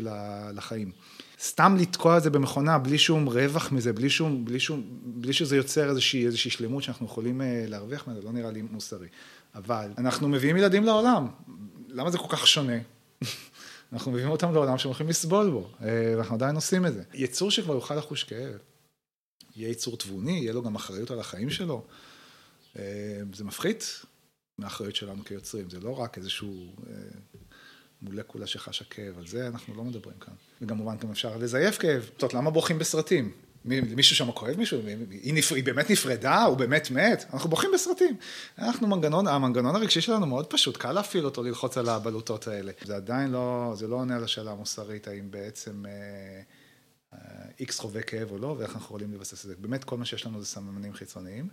[0.53, 0.91] לחיים.
[1.39, 5.55] סתם לתקוע את זה במכונה בלי שום רווח מזה, בלי שום, בלי שום, בלי שזה
[5.55, 9.08] יוצר איזושהי, איזושהי שלמות שאנחנו יכולים אה, להרוויח ממנו, לא נראה לי מוסרי.
[9.55, 11.27] אבל אנחנו מביאים ילדים לעולם,
[11.89, 12.77] למה זה כל כך שונה?
[13.93, 17.03] אנחנו מביאים אותם לעולם שהם הולכים לסבול בו, אה, ואנחנו עדיין עושים את זה.
[17.13, 18.58] יצור שכבר יוכל לחוש כאב,
[19.55, 21.84] יהיה יצור תבוני, יהיה לו גם אחריות על החיים שלו,
[22.79, 22.84] אה,
[23.34, 24.05] זה מפחית
[24.57, 26.93] מהאחריות שלנו כיוצרים, זה לא רק איזשהו אה,
[28.01, 30.33] מולקולה שחשה כאב, על זה אנחנו לא מדברים כאן.
[30.61, 32.01] וכמובן גם אפשר לזייף כאב.
[32.01, 33.31] זאת אומרת, למה בוכים בסרטים?
[33.65, 34.81] מישהו שם כואב מישהו?
[35.11, 35.51] היא, נפ...
[35.51, 36.43] היא באמת נפרדה?
[36.43, 37.25] הוא באמת מת?
[37.33, 38.17] אנחנו בוכים בסרטים.
[38.57, 42.71] אנחנו מנגנון, המנגנון הרגשי שלנו מאוד פשוט, קל להפעיל אותו, ללחוץ על הבלוטות האלה.
[42.83, 45.83] זה עדיין לא, זה לא עונה לשאלה המוסרית, האם בעצם
[47.59, 49.55] איקס אה, חווה כאב או לא, ואיך אנחנו יכולים לבסס את זה.
[49.59, 51.49] באמת כל מה שיש לנו זה סממנים חיצוניים.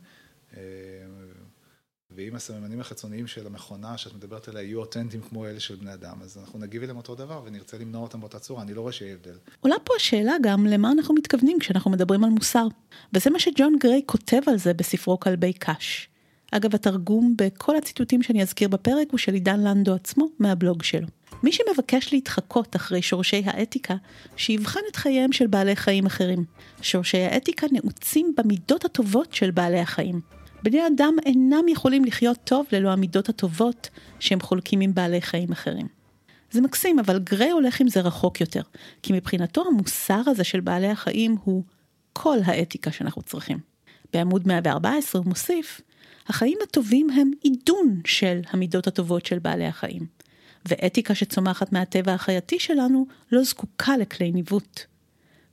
[2.14, 6.16] ואם הסממנים החיצוניים של המכונה שאת מדברת עליה יהיו אותנטיים כמו אלה של בני אדם,
[6.22, 9.14] אז אנחנו נגיב אליהם אותו דבר ונרצה למנוע אותם באותה צורה, אני לא רואה שיהיה
[9.14, 9.36] הבדל.
[9.60, 12.66] עולה פה השאלה גם למה אנחנו מתכוונים כשאנחנו מדברים על מוסר.
[13.12, 16.08] וזה מה שג'ון גריי כותב על זה בספרו כלבי קש.
[16.50, 21.06] אגב, התרגום בכל הציטוטים שאני אזכיר בפרק הוא של עידן לנדו עצמו, מהבלוג שלו.
[21.42, 23.94] מי שמבקש להתחקות אחרי שורשי האתיקה,
[24.36, 26.44] שיבחן את חייהם של בעלי חיים אחרים.
[26.82, 30.20] שורשי האתיקה נעוצים במידות הטובות של בעלי החיים.
[30.62, 33.88] בני אדם אינם יכולים לחיות טוב ללא המידות הטובות
[34.20, 35.86] שהם חולקים עם בעלי חיים אחרים.
[36.50, 38.62] זה מקסים, אבל גריי הולך עם זה רחוק יותר,
[39.02, 41.64] כי מבחינתו המוסר הזה של בעלי החיים הוא
[42.12, 43.58] כל האתיקה שאנחנו צריכים.
[44.12, 45.80] בעמוד 114 הוא מוסיף,
[46.26, 50.06] החיים הטובים הם עידון של המידות הטובות של בעלי החיים,
[50.68, 54.80] ואתיקה שצומחת מהטבע החייתי שלנו לא זקוקה לכלי ניווט.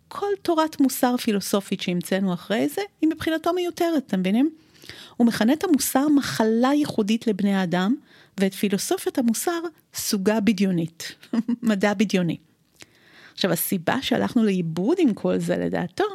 [0.08, 4.50] כל תורת מוסר פילוסופית שהמצאנו אחרי זה, היא מבחינתו מיותרת, אתם מבינים?
[5.18, 7.96] הוא מכנה את המוסר מחלה ייחודית לבני האדם,
[8.38, 9.62] ואת פילוסופיות המוסר
[9.94, 11.16] סוגה בדיונית,
[11.64, 12.38] מדע בדיוני.
[13.34, 16.06] עכשיו, הסיבה שהלכנו לאיבוד עם כל זה לדעתו,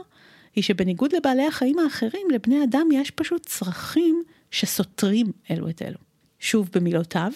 [0.56, 5.98] היא שבניגוד לבעלי החיים האחרים, לבני אדם יש פשוט צרכים שסותרים אלו את אלו.
[6.40, 7.32] שוב במילותיו,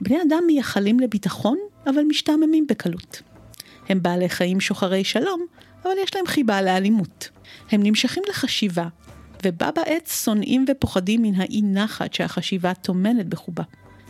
[0.00, 3.22] בני אדם מייחלים לביטחון, אבל משתעממים בקלות.
[3.88, 5.46] הם בעלי חיים שוחרי שלום,
[5.82, 7.28] אבל יש להם חיבה לאלימות.
[7.70, 8.88] הם נמשכים לחשיבה,
[9.46, 13.62] ובה בעת שונאים ופוחדים מן האי נחת שהחשיבה טומנת בחובה.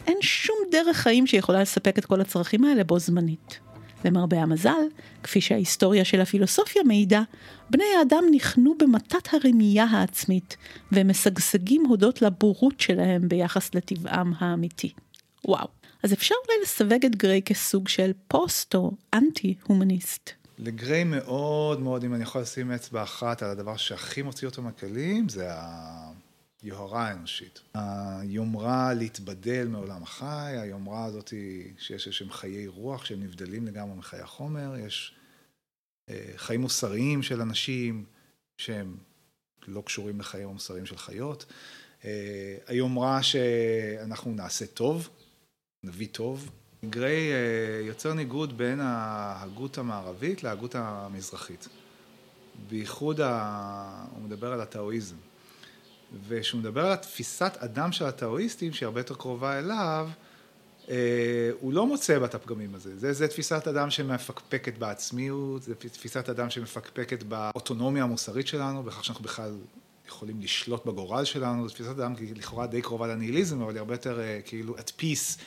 [0.06, 3.60] אין שום דרך חיים שיכולה לספק את כל הצרכים האלה בו זמנית.
[4.04, 4.82] למרבה המזל,
[5.22, 7.22] כפי שההיסטוריה של הפילוסופיה מעידה,
[7.70, 10.56] בני האדם נכנו במטת הרמייה העצמית,
[10.92, 14.92] והם משגשגים הודות לבורות שלהם ביחס לטבעם האמיתי.
[15.44, 15.68] וואו.
[16.02, 20.30] אז אפשר אולי לסווג את גריי כסוג של פוסט או אנטי-הומניסט.
[20.58, 25.28] לגריי מאוד מאוד, אם אני יכול לשים אצבע אחת על הדבר שהכי מוציא אותו מהכלים,
[25.28, 25.48] זה
[26.62, 27.60] היוהרה האנושית.
[27.74, 31.32] היומרה להתבדל מעולם החי, היומרה הזאת
[31.78, 35.14] שיש איזשהם חיי רוח שהם נבדלים לגמרי מחיי החומר, יש
[36.10, 38.04] אה, חיים מוסריים של אנשים
[38.58, 38.96] שהם
[39.66, 41.46] לא קשורים לחיים המוסריים של חיות.
[42.04, 45.08] אה, היומרה שאנחנו נעשה טוב,
[45.84, 46.50] נביא טוב,
[46.84, 51.68] גריי אה, יוצר ניגוד בין ההגות המערבית להגות המזרחית.
[52.68, 54.04] בייחוד, ה...
[54.10, 55.16] הוא מדבר על הטאואיזם.
[56.28, 60.08] וכשהוא מדבר על התפיסת אדם של הטאואיסטים, שהיא הרבה יותר קרובה אליו,
[60.88, 62.98] אה, הוא לא מוצא בה את הפגמים הזה.
[62.98, 69.24] זה, זה תפיסת אדם שמפקפקת בעצמיות, זה תפיסת אדם שמפקפקת באוטונומיה המוסרית שלנו, בכך שאנחנו
[69.24, 69.56] בכלל
[70.08, 74.20] יכולים לשלוט בגורל שלנו, זו תפיסת אדם לכאורה די קרובה לניהיליזם, אבל היא הרבה יותר
[74.20, 75.40] אה, כאילו at peace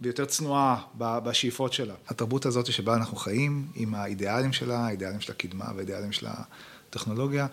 [0.00, 1.94] ויותר צנועה בשאיפות שלה.
[2.08, 7.46] התרבות הזאת שבה אנחנו חיים, עם האידיאלים שלה, האידיאלים של הקדמה והאידיאלים של הטכנולוגיה,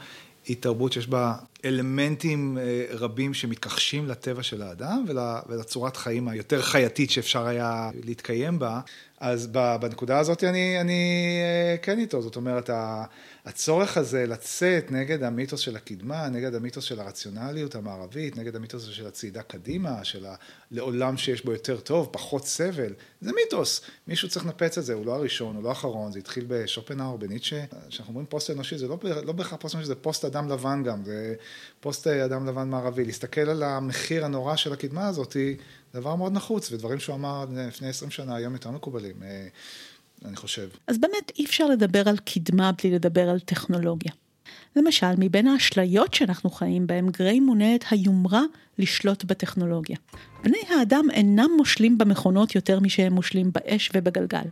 [0.45, 5.05] היא תרבות שיש בה אלמנטים אה, רבים שמתכחשים לטבע של האדם
[5.47, 8.79] ולצורת חיים היותר חייתית שאפשר היה להתקיים בה.
[9.21, 9.47] אז
[9.81, 12.69] בנקודה הזאת אני, אני אה, כן איתו, זאת אומרת,
[13.45, 19.07] הצורך הזה לצאת נגד המיתוס של הקדמה, נגד המיתוס של הרציונליות המערבית, נגד המיתוס של
[19.07, 20.25] הצעידה קדימה, של
[20.71, 23.81] לעולם שיש בו יותר טוב, פחות סבל, זה מיתוס.
[24.07, 27.63] מישהו צריך לנפץ את זה, הוא לא הראשון, הוא לא האחרון, זה התחיל בשופנהאור, בניטשה.
[27.89, 31.05] כשאנחנו אומרים פוסט אנושי, זה לא, לא בהכרח פוסט אנושי, זה פוסט אדם לבן גם,
[31.05, 31.35] זה
[31.79, 33.05] פוסט אדם לבן מערבי.
[33.05, 35.37] להסתכל על המחיר הנורא של הקדמה הזאת,
[35.93, 39.23] דבר מאוד נחוץ, ודברים שהוא אמר לפני עשרים שנה היום יותר מקובלים.
[39.23, 39.47] אה,
[40.25, 40.69] אני חושב.
[40.87, 44.11] אז באמת אי אפשר לדבר על קדמה בלי לדבר על טכנולוגיה.
[44.75, 48.41] למשל, מבין האשליות שאנחנו חיים בהם, גריי מונה את היומרה
[48.77, 49.97] לשלוט בטכנולוגיה.
[50.43, 54.43] בני האדם אינם מושלים במכונות יותר משהם מושלים באש ובגלגל.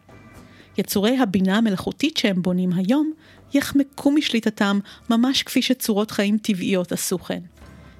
[0.77, 3.13] יצורי הבינה המלאכותית שהם בונים היום,
[3.53, 7.41] יחמקו משליטתם ממש כפי שצורות חיים טבעיות עשו כן.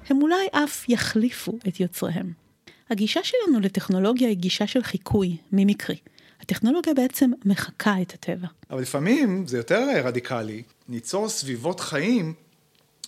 [0.08, 2.32] הם אולי אף יחליפו את יוצריהם.
[2.90, 5.96] הגישה שלנו לטכנולוגיה היא גישה של חיקוי, מימיקרי.
[6.40, 8.48] הטכנולוגיה בעצם מחקה את הטבע.
[8.70, 12.34] אבל לפעמים זה יותר רדיקלי, ניצור סביבות חיים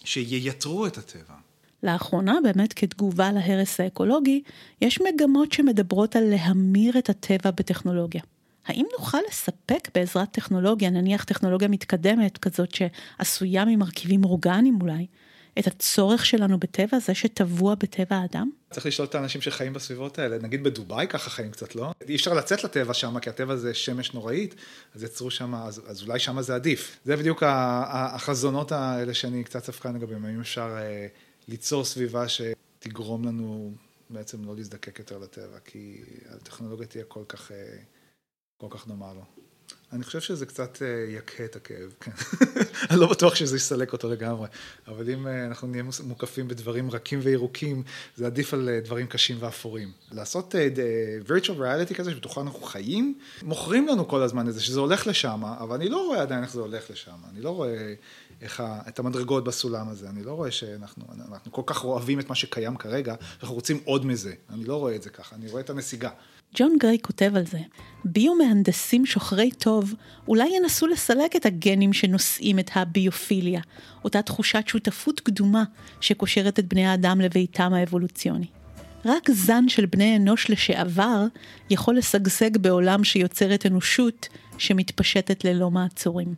[0.04, 1.34] שייתרו את הטבע.
[1.82, 4.42] לאחרונה, באמת כתגובה להרס האקולוגי,
[4.80, 8.22] יש מגמות שמדברות על להמיר את הטבע בטכנולוגיה.
[8.66, 15.06] האם נוכל לספק בעזרת טכנולוגיה, נניח טכנולוגיה מתקדמת כזאת שעשויה ממרכיבים אורגניים אולי,
[15.58, 18.50] את הצורך שלנו בטבע, זה שטבוע בטבע האדם?
[18.70, 21.92] צריך לשאול את האנשים שחיים בסביבות האלה, נגיד בדובאי ככה חיים קצת, לא?
[22.08, 24.54] אי אפשר לצאת לטבע שם, כי הטבע זה שמש נוראית,
[24.94, 26.98] אז יצרו שם, אז, אז אולי שם זה עדיף.
[27.04, 31.06] זה בדיוק החזונות האלה שאני קצת ספקן לגביהם, האם אפשר אה,
[31.48, 33.72] ליצור סביבה שתגרום לנו
[34.10, 37.76] בעצם לא להזדקק יותר לטבע, כי הטכנולוגיה תהיה כל כך, אה,
[38.56, 39.41] כל כך דומה לו.
[39.92, 42.10] אני חושב שזה קצת אה, יקהה את הכאב, כן.
[42.90, 44.48] אני לא בטוח שזה יסלק אותו לגמרי,
[44.88, 47.82] אבל אם אה, אנחנו נהיה מוקפים בדברים רכים וירוקים,
[48.16, 49.92] זה עדיף על אה, דברים קשים ואפורים.
[50.12, 50.54] לעשות
[51.26, 55.44] virtual reality כזה שבתוכו אנחנו חיים, מוכרים לנו כל הזמן את זה, שזה הולך לשם,
[55.44, 57.94] אבל אני לא רואה עדיין איך זה הולך לשם, אני לא רואה
[58.40, 61.04] איך את המדרגות בסולם הזה, אני לא רואה שאנחנו
[61.50, 65.02] כל כך אוהבים את מה שקיים כרגע, אנחנו רוצים עוד מזה, אני לא רואה את
[65.02, 66.10] זה ככה, אני רואה את הנסיגה.
[66.54, 67.58] ג'ון גריי כותב על זה,
[68.04, 69.94] ביומהנדסים שוחרי טוב
[70.28, 73.60] אולי ינסו לסלק את הגנים שנושאים את הביופיליה,
[74.04, 75.64] אותה תחושת שותפות קדומה
[76.00, 78.46] שקושרת את בני האדם לביתם האבולוציוני.
[79.04, 81.26] רק זן של בני אנוש לשעבר
[81.70, 86.34] יכול לשגשג בעולם שיוצר את אנושות שמתפשטת ללא מעצורים.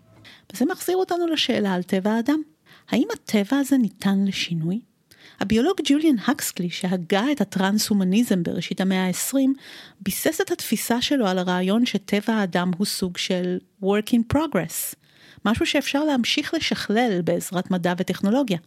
[0.53, 2.41] וזה מחזיר אותנו לשאלה על טבע האדם.
[2.91, 4.81] האם הטבע הזה ניתן לשינוי?
[5.41, 9.37] הביולוג ג'וליאן הקסקלי, שהגה את הטרנס-הומניזם בראשית המאה ה-20,
[10.01, 14.95] ביסס את התפיסה שלו על הרעיון שטבע האדם הוא סוג של work in progress,
[15.45, 18.59] משהו שאפשר להמשיך לשכלל בעזרת מדע וטכנולוגיה,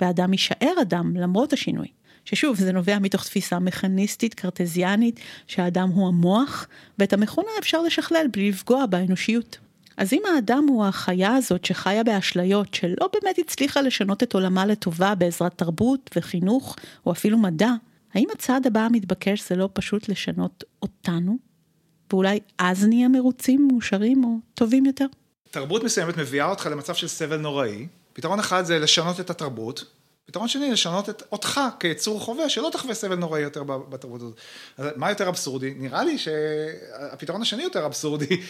[0.00, 1.86] והאדם יישאר אדם למרות השינוי.
[2.24, 8.48] ששוב, זה נובע מתוך תפיסה מכניסטית, קרטזיאנית, שהאדם הוא המוח, ואת המכונה אפשר לשכלל בלי
[8.48, 9.58] לפגוע באנושיות.
[9.96, 15.14] אז אם האדם הוא החיה הזאת שחיה באשליות, שלא באמת הצליחה לשנות את עולמה לטובה
[15.14, 16.76] בעזרת תרבות וחינוך,
[17.06, 17.70] או אפילו מדע,
[18.14, 21.38] האם הצעד הבא המתבקש זה לא פשוט לשנות אותנו?
[22.12, 25.06] ואולי אז נהיה מרוצים, מאושרים או טובים יותר?
[25.50, 27.86] תרבות מסוימת מביאה אותך למצב של סבל נוראי.
[28.12, 29.84] פתרון אחד זה לשנות את התרבות,
[30.26, 34.36] פתרון שני, לשנות את אותך כיצור חווה, שלא תחווה סבל נוראי יותר בתרבות הזאת.
[34.78, 35.74] אז מה יותר אבסורדי?
[35.76, 38.40] נראה לי שהפתרון השני יותר אבסורדי,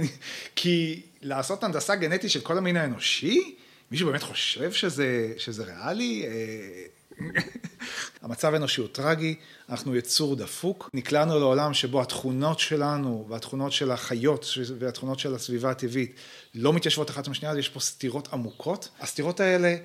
[0.56, 3.54] כי לעשות הנדסה גנטית של כל המין האנושי,
[3.90, 6.26] מישהו באמת חושב שזה, שזה ריאלי?
[6.26, 7.20] אה,
[8.22, 9.34] המצב האנושי הוא טרגי,
[9.68, 14.46] אנחנו יצור דפוק, נקלענו לעולם שבו התכונות שלנו והתכונות של החיות
[14.78, 16.14] והתכונות של הסביבה הטבעית
[16.54, 18.88] לא מתיישבות אחת עם השנייה, יש פה סתירות עמוקות.
[19.00, 19.76] הסתירות האלה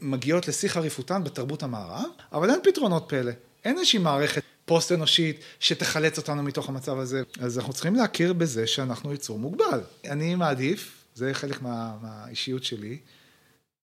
[0.00, 3.32] מגיעות לשיא חריפותן בתרבות המערב, אבל אין פתרונות פלא.
[3.64, 7.22] אין איזושהי מערכת פוסט אנושית שתחלץ אותנו מתוך המצב הזה.
[7.40, 9.80] אז אנחנו צריכים להכיר בזה שאנחנו יצור מוגבל.
[10.04, 12.98] אני מעדיף, זה חלק מה, מהאישיות שלי,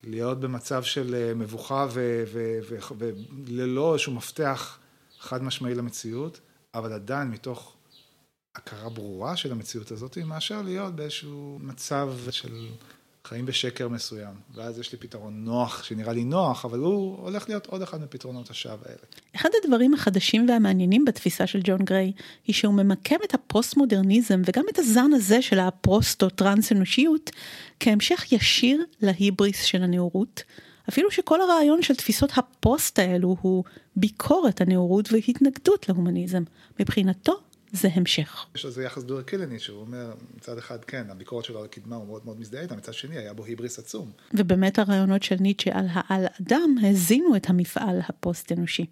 [0.03, 1.87] להיות במצב של אה, מבוכה
[2.97, 4.77] וללא איזשהו מפתח
[5.19, 6.39] חד משמעי למציאות,
[6.73, 7.75] אבל עדיין מתוך
[8.55, 12.67] הכרה ברורה של המציאות הזאת, מאשר להיות באיזשהו מצב של
[13.29, 17.65] חיים בשקר מסוים, ואז יש לי פתרון נוח, שנראה לי נוח, אבל הוא הולך להיות
[17.65, 18.97] עוד אחד מפתרונות השווא האלה.
[19.35, 22.11] אחד הדברים החדשים והמעניינים בתפיסה של ג'ון גריי,
[22.45, 27.29] היא שהוא ממקם את הפוסט-מודרניזם וגם את הזן הזה של הפוסט-טרנס אנושיות,
[27.79, 30.43] כהמשך ישיר להיבריס של הנאורות,
[30.89, 33.63] אפילו שכל הרעיון של תפיסות הפוסט האלו הוא
[33.95, 36.43] ביקורת הנאורות והתנגדות להומניזם.
[36.79, 37.39] מבחינתו,
[37.71, 38.45] זה המשך.
[38.55, 41.95] יש לזה יחס דו ערכי לניטשה, הוא אומר, מצד אחד כן, הביקורת שלו על הקדמה
[41.95, 44.11] הוא מאוד מאוד מזדהה איתה, מצד שני היה בו היבריס עצום.
[44.33, 48.85] ובאמת הרעיונות של ניטשה על העל אדם הזינו את המפעל הפוסט-אנושי.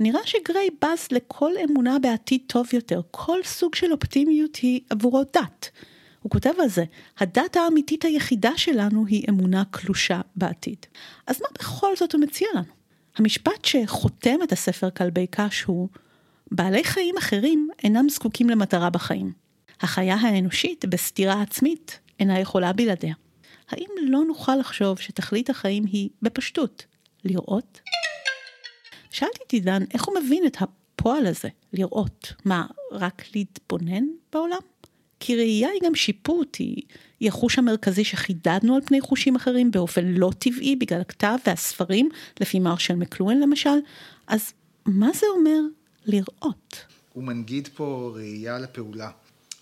[0.00, 5.70] נראה שגריי בז לכל אמונה בעתיד טוב יותר, כל סוג של אופטימיות היא עבורו דת.
[6.22, 6.84] הוא כותב על זה,
[7.18, 10.86] הדת האמיתית היחידה שלנו היא אמונה קלושה בעתיד.
[11.26, 12.72] אז מה בכל זאת הוא מציע לנו?
[13.16, 15.88] המשפט שחותם את הספר כלבי קש הוא,
[16.50, 19.32] בעלי חיים אחרים אינם זקוקים למטרה בחיים.
[19.80, 23.14] החיה האנושית, בסתירה עצמית, אינה יכולה בלעדיה.
[23.68, 26.86] האם לא נוכל לחשוב שתכלית החיים היא, בפשטות,
[27.24, 27.80] לראות?
[29.10, 32.32] שאלתי את עידן איך הוא מבין את הפועל הזה, לראות.
[32.44, 34.58] מה, רק להתבונן בעולם?
[35.20, 36.82] כי ראייה היא גם שיפוט, היא,
[37.20, 42.08] היא החוש המרכזי שחידדנו על פני חושים אחרים באופן לא טבעי בגלל הכתב והספרים,
[42.40, 43.78] לפי מרשל מקלואן למשל,
[44.26, 44.52] אז
[44.86, 45.60] מה זה אומר
[46.06, 46.84] לראות?
[47.12, 49.10] הוא מנגיד פה ראייה לפעולה.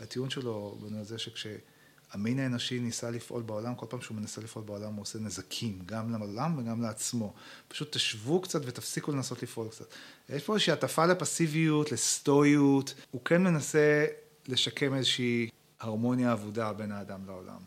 [0.01, 4.95] הטיעון שלו בנושא זה שכשהמין האנושי ניסה לפעול בעולם, כל פעם שהוא מנסה לפעול בעולם
[4.95, 7.35] הוא עושה נזקים, גם לעולם וגם לעצמו.
[7.69, 9.87] פשוט תשבו קצת ותפסיקו לנסות לפעול קצת.
[10.29, 14.07] יש פה איזושהי הטפה לפסיביות, לסטואיות, הוא כן מנסה
[14.49, 15.49] לשקם איזושהי
[15.81, 17.59] הרמוניה אבודה בין האדם לעולם.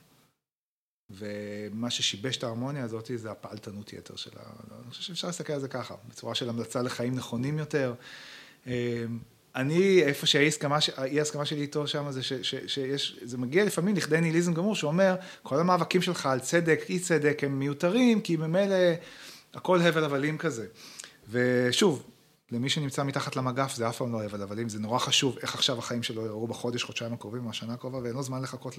[1.10, 4.42] ומה ששיבש את ההרמוניה הזאת זה הפעלתנות יתר שלה.
[4.84, 7.94] אני חושב שאפשר להסתכל על זה ככה, בצורה של המלצה לחיים נכונים יותר.
[9.56, 10.48] אני, איפה שהאי
[11.22, 15.16] הסכמה, שלי איתו שם זה ש, ש, שיש, זה מגיע לפעמים לכדי ניהיליזם גמור שאומר,
[15.44, 18.76] כל המאבקים שלך על צדק, אי צדק, הם מיותרים, כי ממילא
[19.54, 20.66] הכל הבל הבלים כזה.
[21.30, 22.04] ושוב,
[22.52, 25.80] למי שנמצא מתחת למגף זה אף פעם לא הבל הבלים, זה נורא חשוב איך עכשיו
[25.80, 28.76] החיים שלו יראו בחודש, חודשיים הקרובים, מהשנה הקרובה, ואין לו זמן לחכות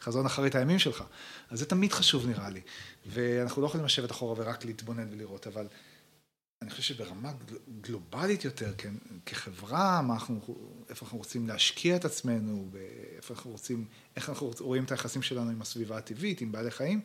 [0.00, 1.04] לחזון אחרית הימים שלך.
[1.50, 2.60] אז זה תמיד חשוב נראה לי.
[3.06, 5.66] ואנחנו לא יכולים לשבת אחורה ורק להתבונן ולראות, אבל
[6.62, 7.32] אני חושב שברמה
[7.80, 8.94] גלובלית יותר, כן,
[9.26, 10.40] כחברה, מה אנחנו,
[10.90, 12.70] איפה אנחנו רוצים להשקיע את עצמנו,
[13.16, 13.84] איפה אנחנו רוצים,
[14.16, 17.00] איך אנחנו רואים את היחסים שלנו עם הסביבה הטבעית, עם בעלי חיים,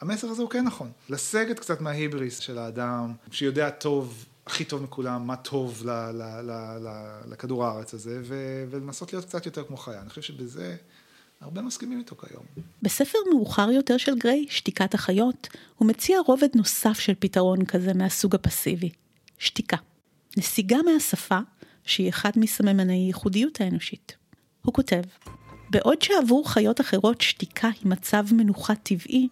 [0.00, 0.92] המסר הזה הוא כן נכון.
[1.08, 6.90] לסגת קצת מההיבריס של האדם, שיודע טוב, הכי טוב מכולם, מה טוב ל, ל, ל,
[7.26, 8.20] לכדור הארץ הזה,
[8.70, 10.00] ולנסות להיות קצת יותר כמו חיה.
[10.00, 10.76] אני חושב שבזה...
[11.42, 12.44] הרבה מסכימים איתו כיום.
[12.82, 18.34] בספר מאוחר יותר של גריי, שתיקת החיות, הוא מציע רובד נוסף של פתרון כזה מהסוג
[18.34, 18.90] הפסיבי,
[19.38, 19.76] שתיקה.
[20.36, 21.38] נסיגה מהשפה,
[21.84, 24.16] שהיא אחד מסממני ייחודיות האנושית.
[24.64, 25.02] הוא כותב,
[25.70, 29.28] בעוד שעבור חיות אחרות שתיקה היא מצב מנוחה טבעי,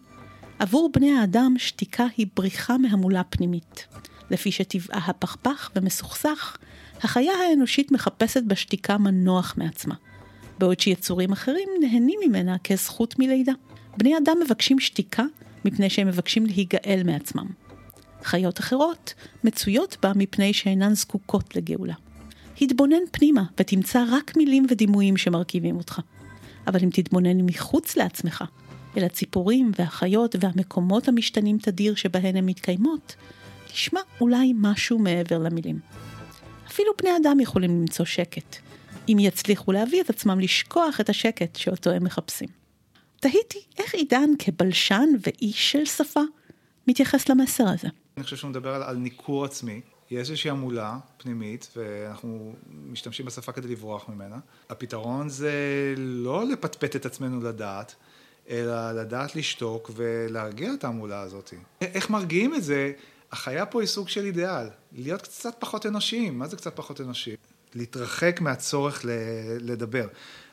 [0.59, 3.87] עבור בני האדם שתיקה היא בריחה מהמולה פנימית.
[4.29, 6.57] לפי שטבעה הפכפך ומסוכסך,
[7.03, 9.95] החיה האנושית מחפשת בשתיקה מנוח מעצמה.
[10.61, 13.51] בעוד שיצורים אחרים נהנים ממנה כזכות מלידה.
[13.97, 15.23] בני אדם מבקשים שתיקה
[15.65, 17.47] מפני שהם מבקשים להיגאל מעצמם.
[18.23, 21.93] חיות אחרות מצויות בה מפני שאינן זקוקות לגאולה.
[22.61, 25.99] התבונן פנימה ותמצא רק מילים ודימויים שמרכיבים אותך.
[26.67, 28.43] אבל אם תתבונן מחוץ לעצמך,
[28.97, 33.15] אל הציפורים והחיות והמקומות המשתנים תדיר שבהן הן מתקיימות,
[33.67, 35.79] תשמע אולי משהו מעבר למילים.
[36.67, 38.55] אפילו בני אדם יכולים למצוא שקט,
[39.11, 42.49] אם יצליחו להביא את עצמם לשכוח את השקט שאותו הם מחפשים.
[43.19, 46.21] תהיתי איך עידן כבלשן ואיש של שפה
[46.87, 47.87] מתייחס למסר הזה.
[48.17, 49.81] אני חושב שהוא מדבר על, על ניכור עצמי.
[50.11, 54.37] יש איזושהי המולה פנימית, ואנחנו משתמשים בשפה כדי לברוח ממנה.
[54.69, 55.53] הפתרון זה
[55.97, 57.95] לא לפטפט את עצמנו לדעת,
[58.49, 61.53] אלא לדעת לשתוק ולהרגיע את ההמולה הזאת.
[61.81, 62.91] איך מרגיעים את זה?
[63.31, 66.39] החיה פה היא סוג של אידיאל, להיות קצת פחות אנושיים.
[66.39, 67.35] מה זה קצת פחות אנושי?
[67.75, 69.05] להתרחק מהצורך
[69.59, 70.07] לדבר.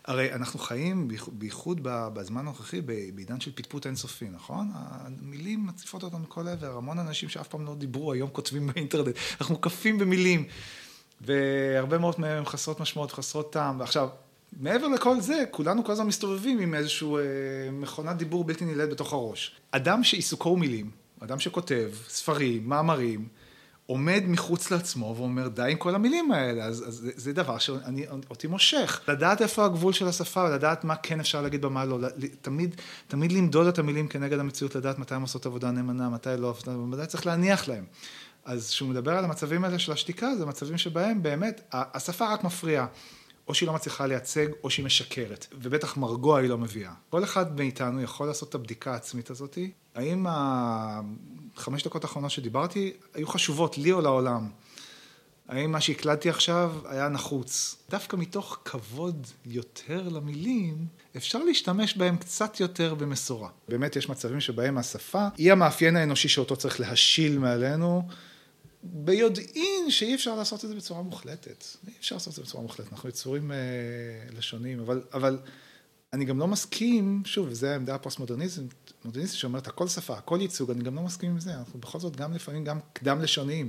[0.05, 2.81] הרי אנחנו חיים, בייחוד בזמן הנוכחי,
[3.15, 4.71] בעידן של פטפוט אינסופי, נכון?
[4.75, 9.55] המילים מציפות אותנו מכל עבר, המון אנשים שאף פעם לא דיברו, היום כותבים באינטרנט, אנחנו
[9.55, 10.45] מוקפים במילים,
[11.21, 14.09] והרבה מאוד מהם חסרות משמעות, חסרות טעם, ועכשיו,
[14.61, 19.13] מעבר לכל זה, כולנו כל הזמן מסתובבים עם איזושהי אה, מכונת דיבור בלתי נלאית בתוך
[19.13, 19.61] הראש.
[19.71, 20.91] אדם שעיסוקו הוא מילים,
[21.21, 23.29] אדם שכותב ספרים, מאמרים,
[23.91, 28.47] עומד מחוץ לעצמו ואומר די עם כל המילים האלה, אז, אז זה, זה דבר שאותי
[28.47, 29.01] מושך.
[29.09, 31.99] לדעת איפה הגבול של השפה, ולדעת מה כן אפשר להגיד במה לא,
[32.43, 32.75] תמיד,
[33.09, 37.07] תמיד למדוד את המילים כנגד המציאות, לדעת מתי הן עושות עבודה נאמנה, מתי לא, ומתי
[37.07, 37.85] צריך להניח להם.
[38.45, 42.87] אז כשהוא מדבר על המצבים האלה של השתיקה, זה מצבים שבהם באמת השפה רק מפריעה.
[43.49, 45.47] או שהיא לא מצליחה לייצג, או שהיא משקרת.
[45.53, 46.93] ובטח מרגוע היא לא מביאה.
[47.11, 49.59] כל אחד מאיתנו יכול לעשות את הבדיקה העצמית הזאת.
[49.95, 54.51] האם החמש דקות האחרונות שדיברתי היו חשובות לי או לעולם?
[55.49, 57.77] האם מה שהקלטתי עכשיו היה נחוץ?
[57.91, 60.87] דווקא מתוך כבוד יותר למילים,
[61.17, 63.49] אפשר להשתמש בהם קצת יותר במשורה.
[63.69, 68.09] באמת יש מצבים שבהם השפה היא המאפיין האנושי שאותו צריך להשיל מעלינו.
[68.83, 71.65] ביודעין שאי אפשר לעשות את זה בצורה מוחלטת.
[71.89, 73.57] אי אפשר לעשות את זה בצורה מוחלטת, אנחנו יצורים אה,
[74.37, 75.39] לשונים, אבל, אבל
[76.13, 78.75] אני גם לא מסכים, שוב, זו העמדה הפוסט-מודרניסטית,
[79.27, 82.33] שאומרת הכל שפה, הכל ייצוג, אני גם לא מסכים עם זה, אנחנו בכל זאת גם
[82.33, 83.69] לפעמים גם קדם לשוניים.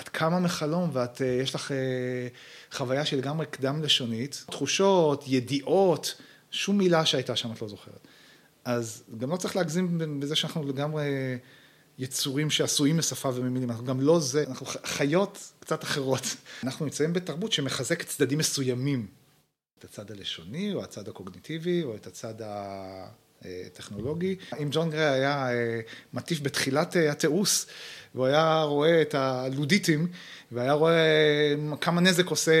[0.00, 1.76] את קמה מחלום ואת, אה, יש לך אה,
[2.72, 6.14] חוויה של לגמרי קדם לשונית, תחושות, ידיעות,
[6.50, 8.06] שום מילה שהייתה שם את לא זוכרת.
[8.64, 11.04] אז גם לא צריך להגזים בזה שאנחנו לגמרי...
[12.00, 16.22] יצורים שעשויים משפה וממילים, אנחנו גם לא זה, אנחנו חיות קצת אחרות.
[16.64, 19.06] אנחנו נמצאים בתרבות שמחזקת צדדים מסוימים,
[19.78, 22.34] את הצד הלשוני, או הצד הקוגניטיבי, או את הצד
[23.44, 24.36] הטכנולוגי.
[24.62, 25.80] אם ג'ון גריי היה אה,
[26.14, 27.66] מטיף בתחילת אה, התיעוש,
[28.14, 30.06] והוא היה רואה את הלודיטים,
[30.52, 32.52] והיה רואה כמה נזק עושה,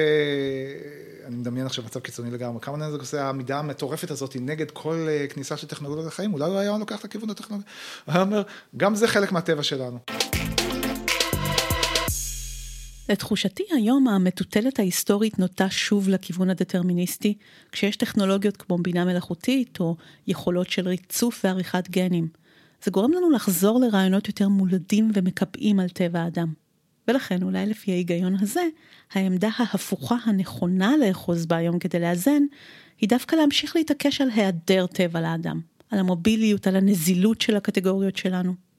[1.26, 5.26] אני מדמיין עכשיו מצב קיצוני לגמרי, כמה נזק עושה העמידה המטורפת הזאת נגד כל אה,
[5.26, 7.66] כניסה של טכנולוגיה לחיים, אולי הוא היה לוקח את הכיוון הטכנולוגי.
[8.04, 8.42] הוא היה אומר,
[8.76, 9.98] גם זה חלק מהטבע שלנו.
[13.10, 17.34] לתחושתי היום המטוטלת ההיסטורית נוטה שוב לכיוון הדטרמיניסטי,
[17.72, 19.96] כשיש טכנולוגיות כמו בינה מלאכותית או
[20.26, 22.28] יכולות של ריצוף ועריכת גנים.
[22.84, 26.52] זה גורם לנו לחזור לרעיונות יותר מולדים ומקבעים על טבע האדם.
[27.08, 28.62] ולכן אולי לפי ההיגיון הזה,
[29.12, 32.42] העמדה ההפוכה הנכונה לאחוז בה היום כדי לאזן,
[33.00, 38.69] היא דווקא להמשיך להתעקש על היעדר טבע לאדם, על המוביליות, על הנזילות של הקטגוריות שלנו.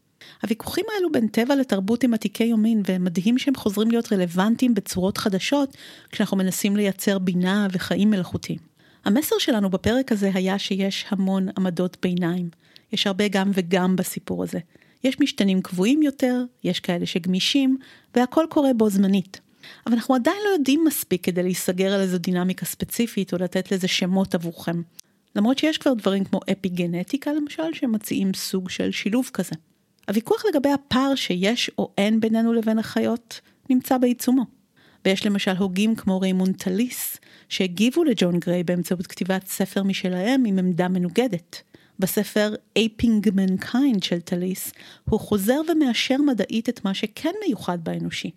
[0.42, 5.78] הוויכוחים האלו בין טבע לתרבות הם עתיקי יומין, ומדהים שהם חוזרים להיות רלוונטיים בצורות חדשות,
[6.12, 8.60] כשאנחנו מנסים לייצר בינה וחיים מלאכותיים.
[9.06, 12.50] המסר שלנו בפרק הזה היה שיש המון עמדות ביניים.
[12.94, 14.60] יש הרבה גם וגם בסיפור הזה.
[15.04, 17.78] יש משתנים קבועים יותר, יש כאלה שגמישים,
[18.16, 19.42] והכל קורה בו זמנית.
[19.86, 23.88] אבל אנחנו עדיין לא יודעים מספיק כדי להיסגר על איזו דינמיקה ספציפית או לתת לזה
[23.88, 24.82] שמות עבורכם.
[25.36, 29.56] למרות שיש כבר דברים כמו אפי גנטיקה למשל, שמציעים סוג של שילוב כזה.
[30.08, 33.40] הוויכוח לגבי הפער שיש או אין בינינו לבין החיות
[33.70, 34.46] נמצא בעיצומו.
[35.06, 37.18] ויש למשל הוגים כמו ריימון טליס,
[37.50, 41.62] שהגיבו לג'ון גריי באמצעות כתיבת ספר משלהם עם עמדה מנוגדת.
[42.00, 44.72] בספר Aping Mankind של טליס,
[45.10, 48.32] הוא חוזר ומאשר מדעית את מה שכן מיוחד באנושי,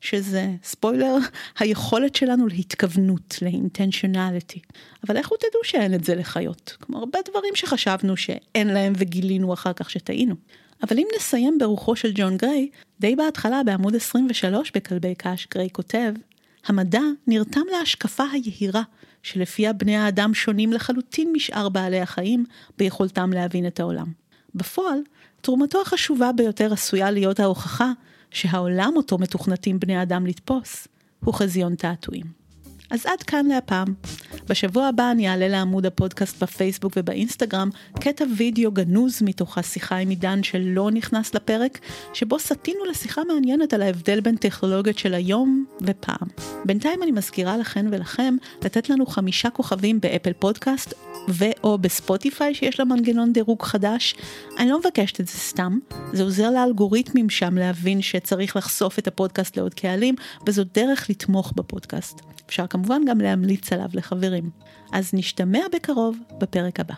[0.00, 1.16] שזה, ספוילר,
[1.58, 4.60] היכולת שלנו להתכוונות, לאינטנשיונליטי.
[5.06, 6.76] אבל איך הוא תדעו שאין את זה לחיות?
[6.80, 10.34] כמו הרבה דברים שחשבנו שאין להם וגילינו אחר כך שטעינו.
[10.84, 12.68] אבל אם נסיים ברוחו של ג'ון גריי,
[13.00, 16.12] די בהתחלה בעמוד 23 בכלבי קש גריי כותב,
[16.66, 18.82] המדע נרתם להשקפה היהירה
[19.22, 22.44] שלפיה בני האדם שונים לחלוטין משאר בעלי החיים
[22.78, 24.06] ביכולתם להבין את העולם.
[24.54, 24.98] בפועל,
[25.40, 27.92] תרומתו החשובה ביותר עשויה להיות ההוכחה
[28.30, 30.88] שהעולם אותו מתוכנתים בני אדם לתפוס
[31.24, 32.43] הוא חזיון תעתועים.
[32.90, 33.94] אז עד כאן להפעם.
[34.48, 37.70] בשבוע הבא אני אעלה לעמוד הפודקאסט בפייסבוק ובאינסטגרם
[38.00, 41.78] קטע וידאו גנוז מתוך השיחה עם עידן שלא נכנס לפרק,
[42.12, 46.28] שבו סטינו לשיחה מעניינת על ההבדל בין טכנולוגיות של היום ופעם.
[46.64, 50.94] בינתיים אני מזכירה לכן ולכם לתת לנו חמישה כוכבים באפל פודקאסט
[51.28, 54.14] ו/או בספוטיפיי שיש לה מנגנון דירוג חדש.
[54.58, 55.78] אני לא מבקשת את זה סתם,
[56.12, 60.14] זה עוזר לאלגוריתמים שם להבין שצריך לחשוף את הפודקאסט לעוד קהלים,
[60.46, 62.20] וזו דרך לתמוך בפודקאסט.
[62.46, 64.50] אפשר כמובן גם להמליץ עליו לחברים.
[64.92, 66.94] אז נשתמע בקרוב בפרק הבא.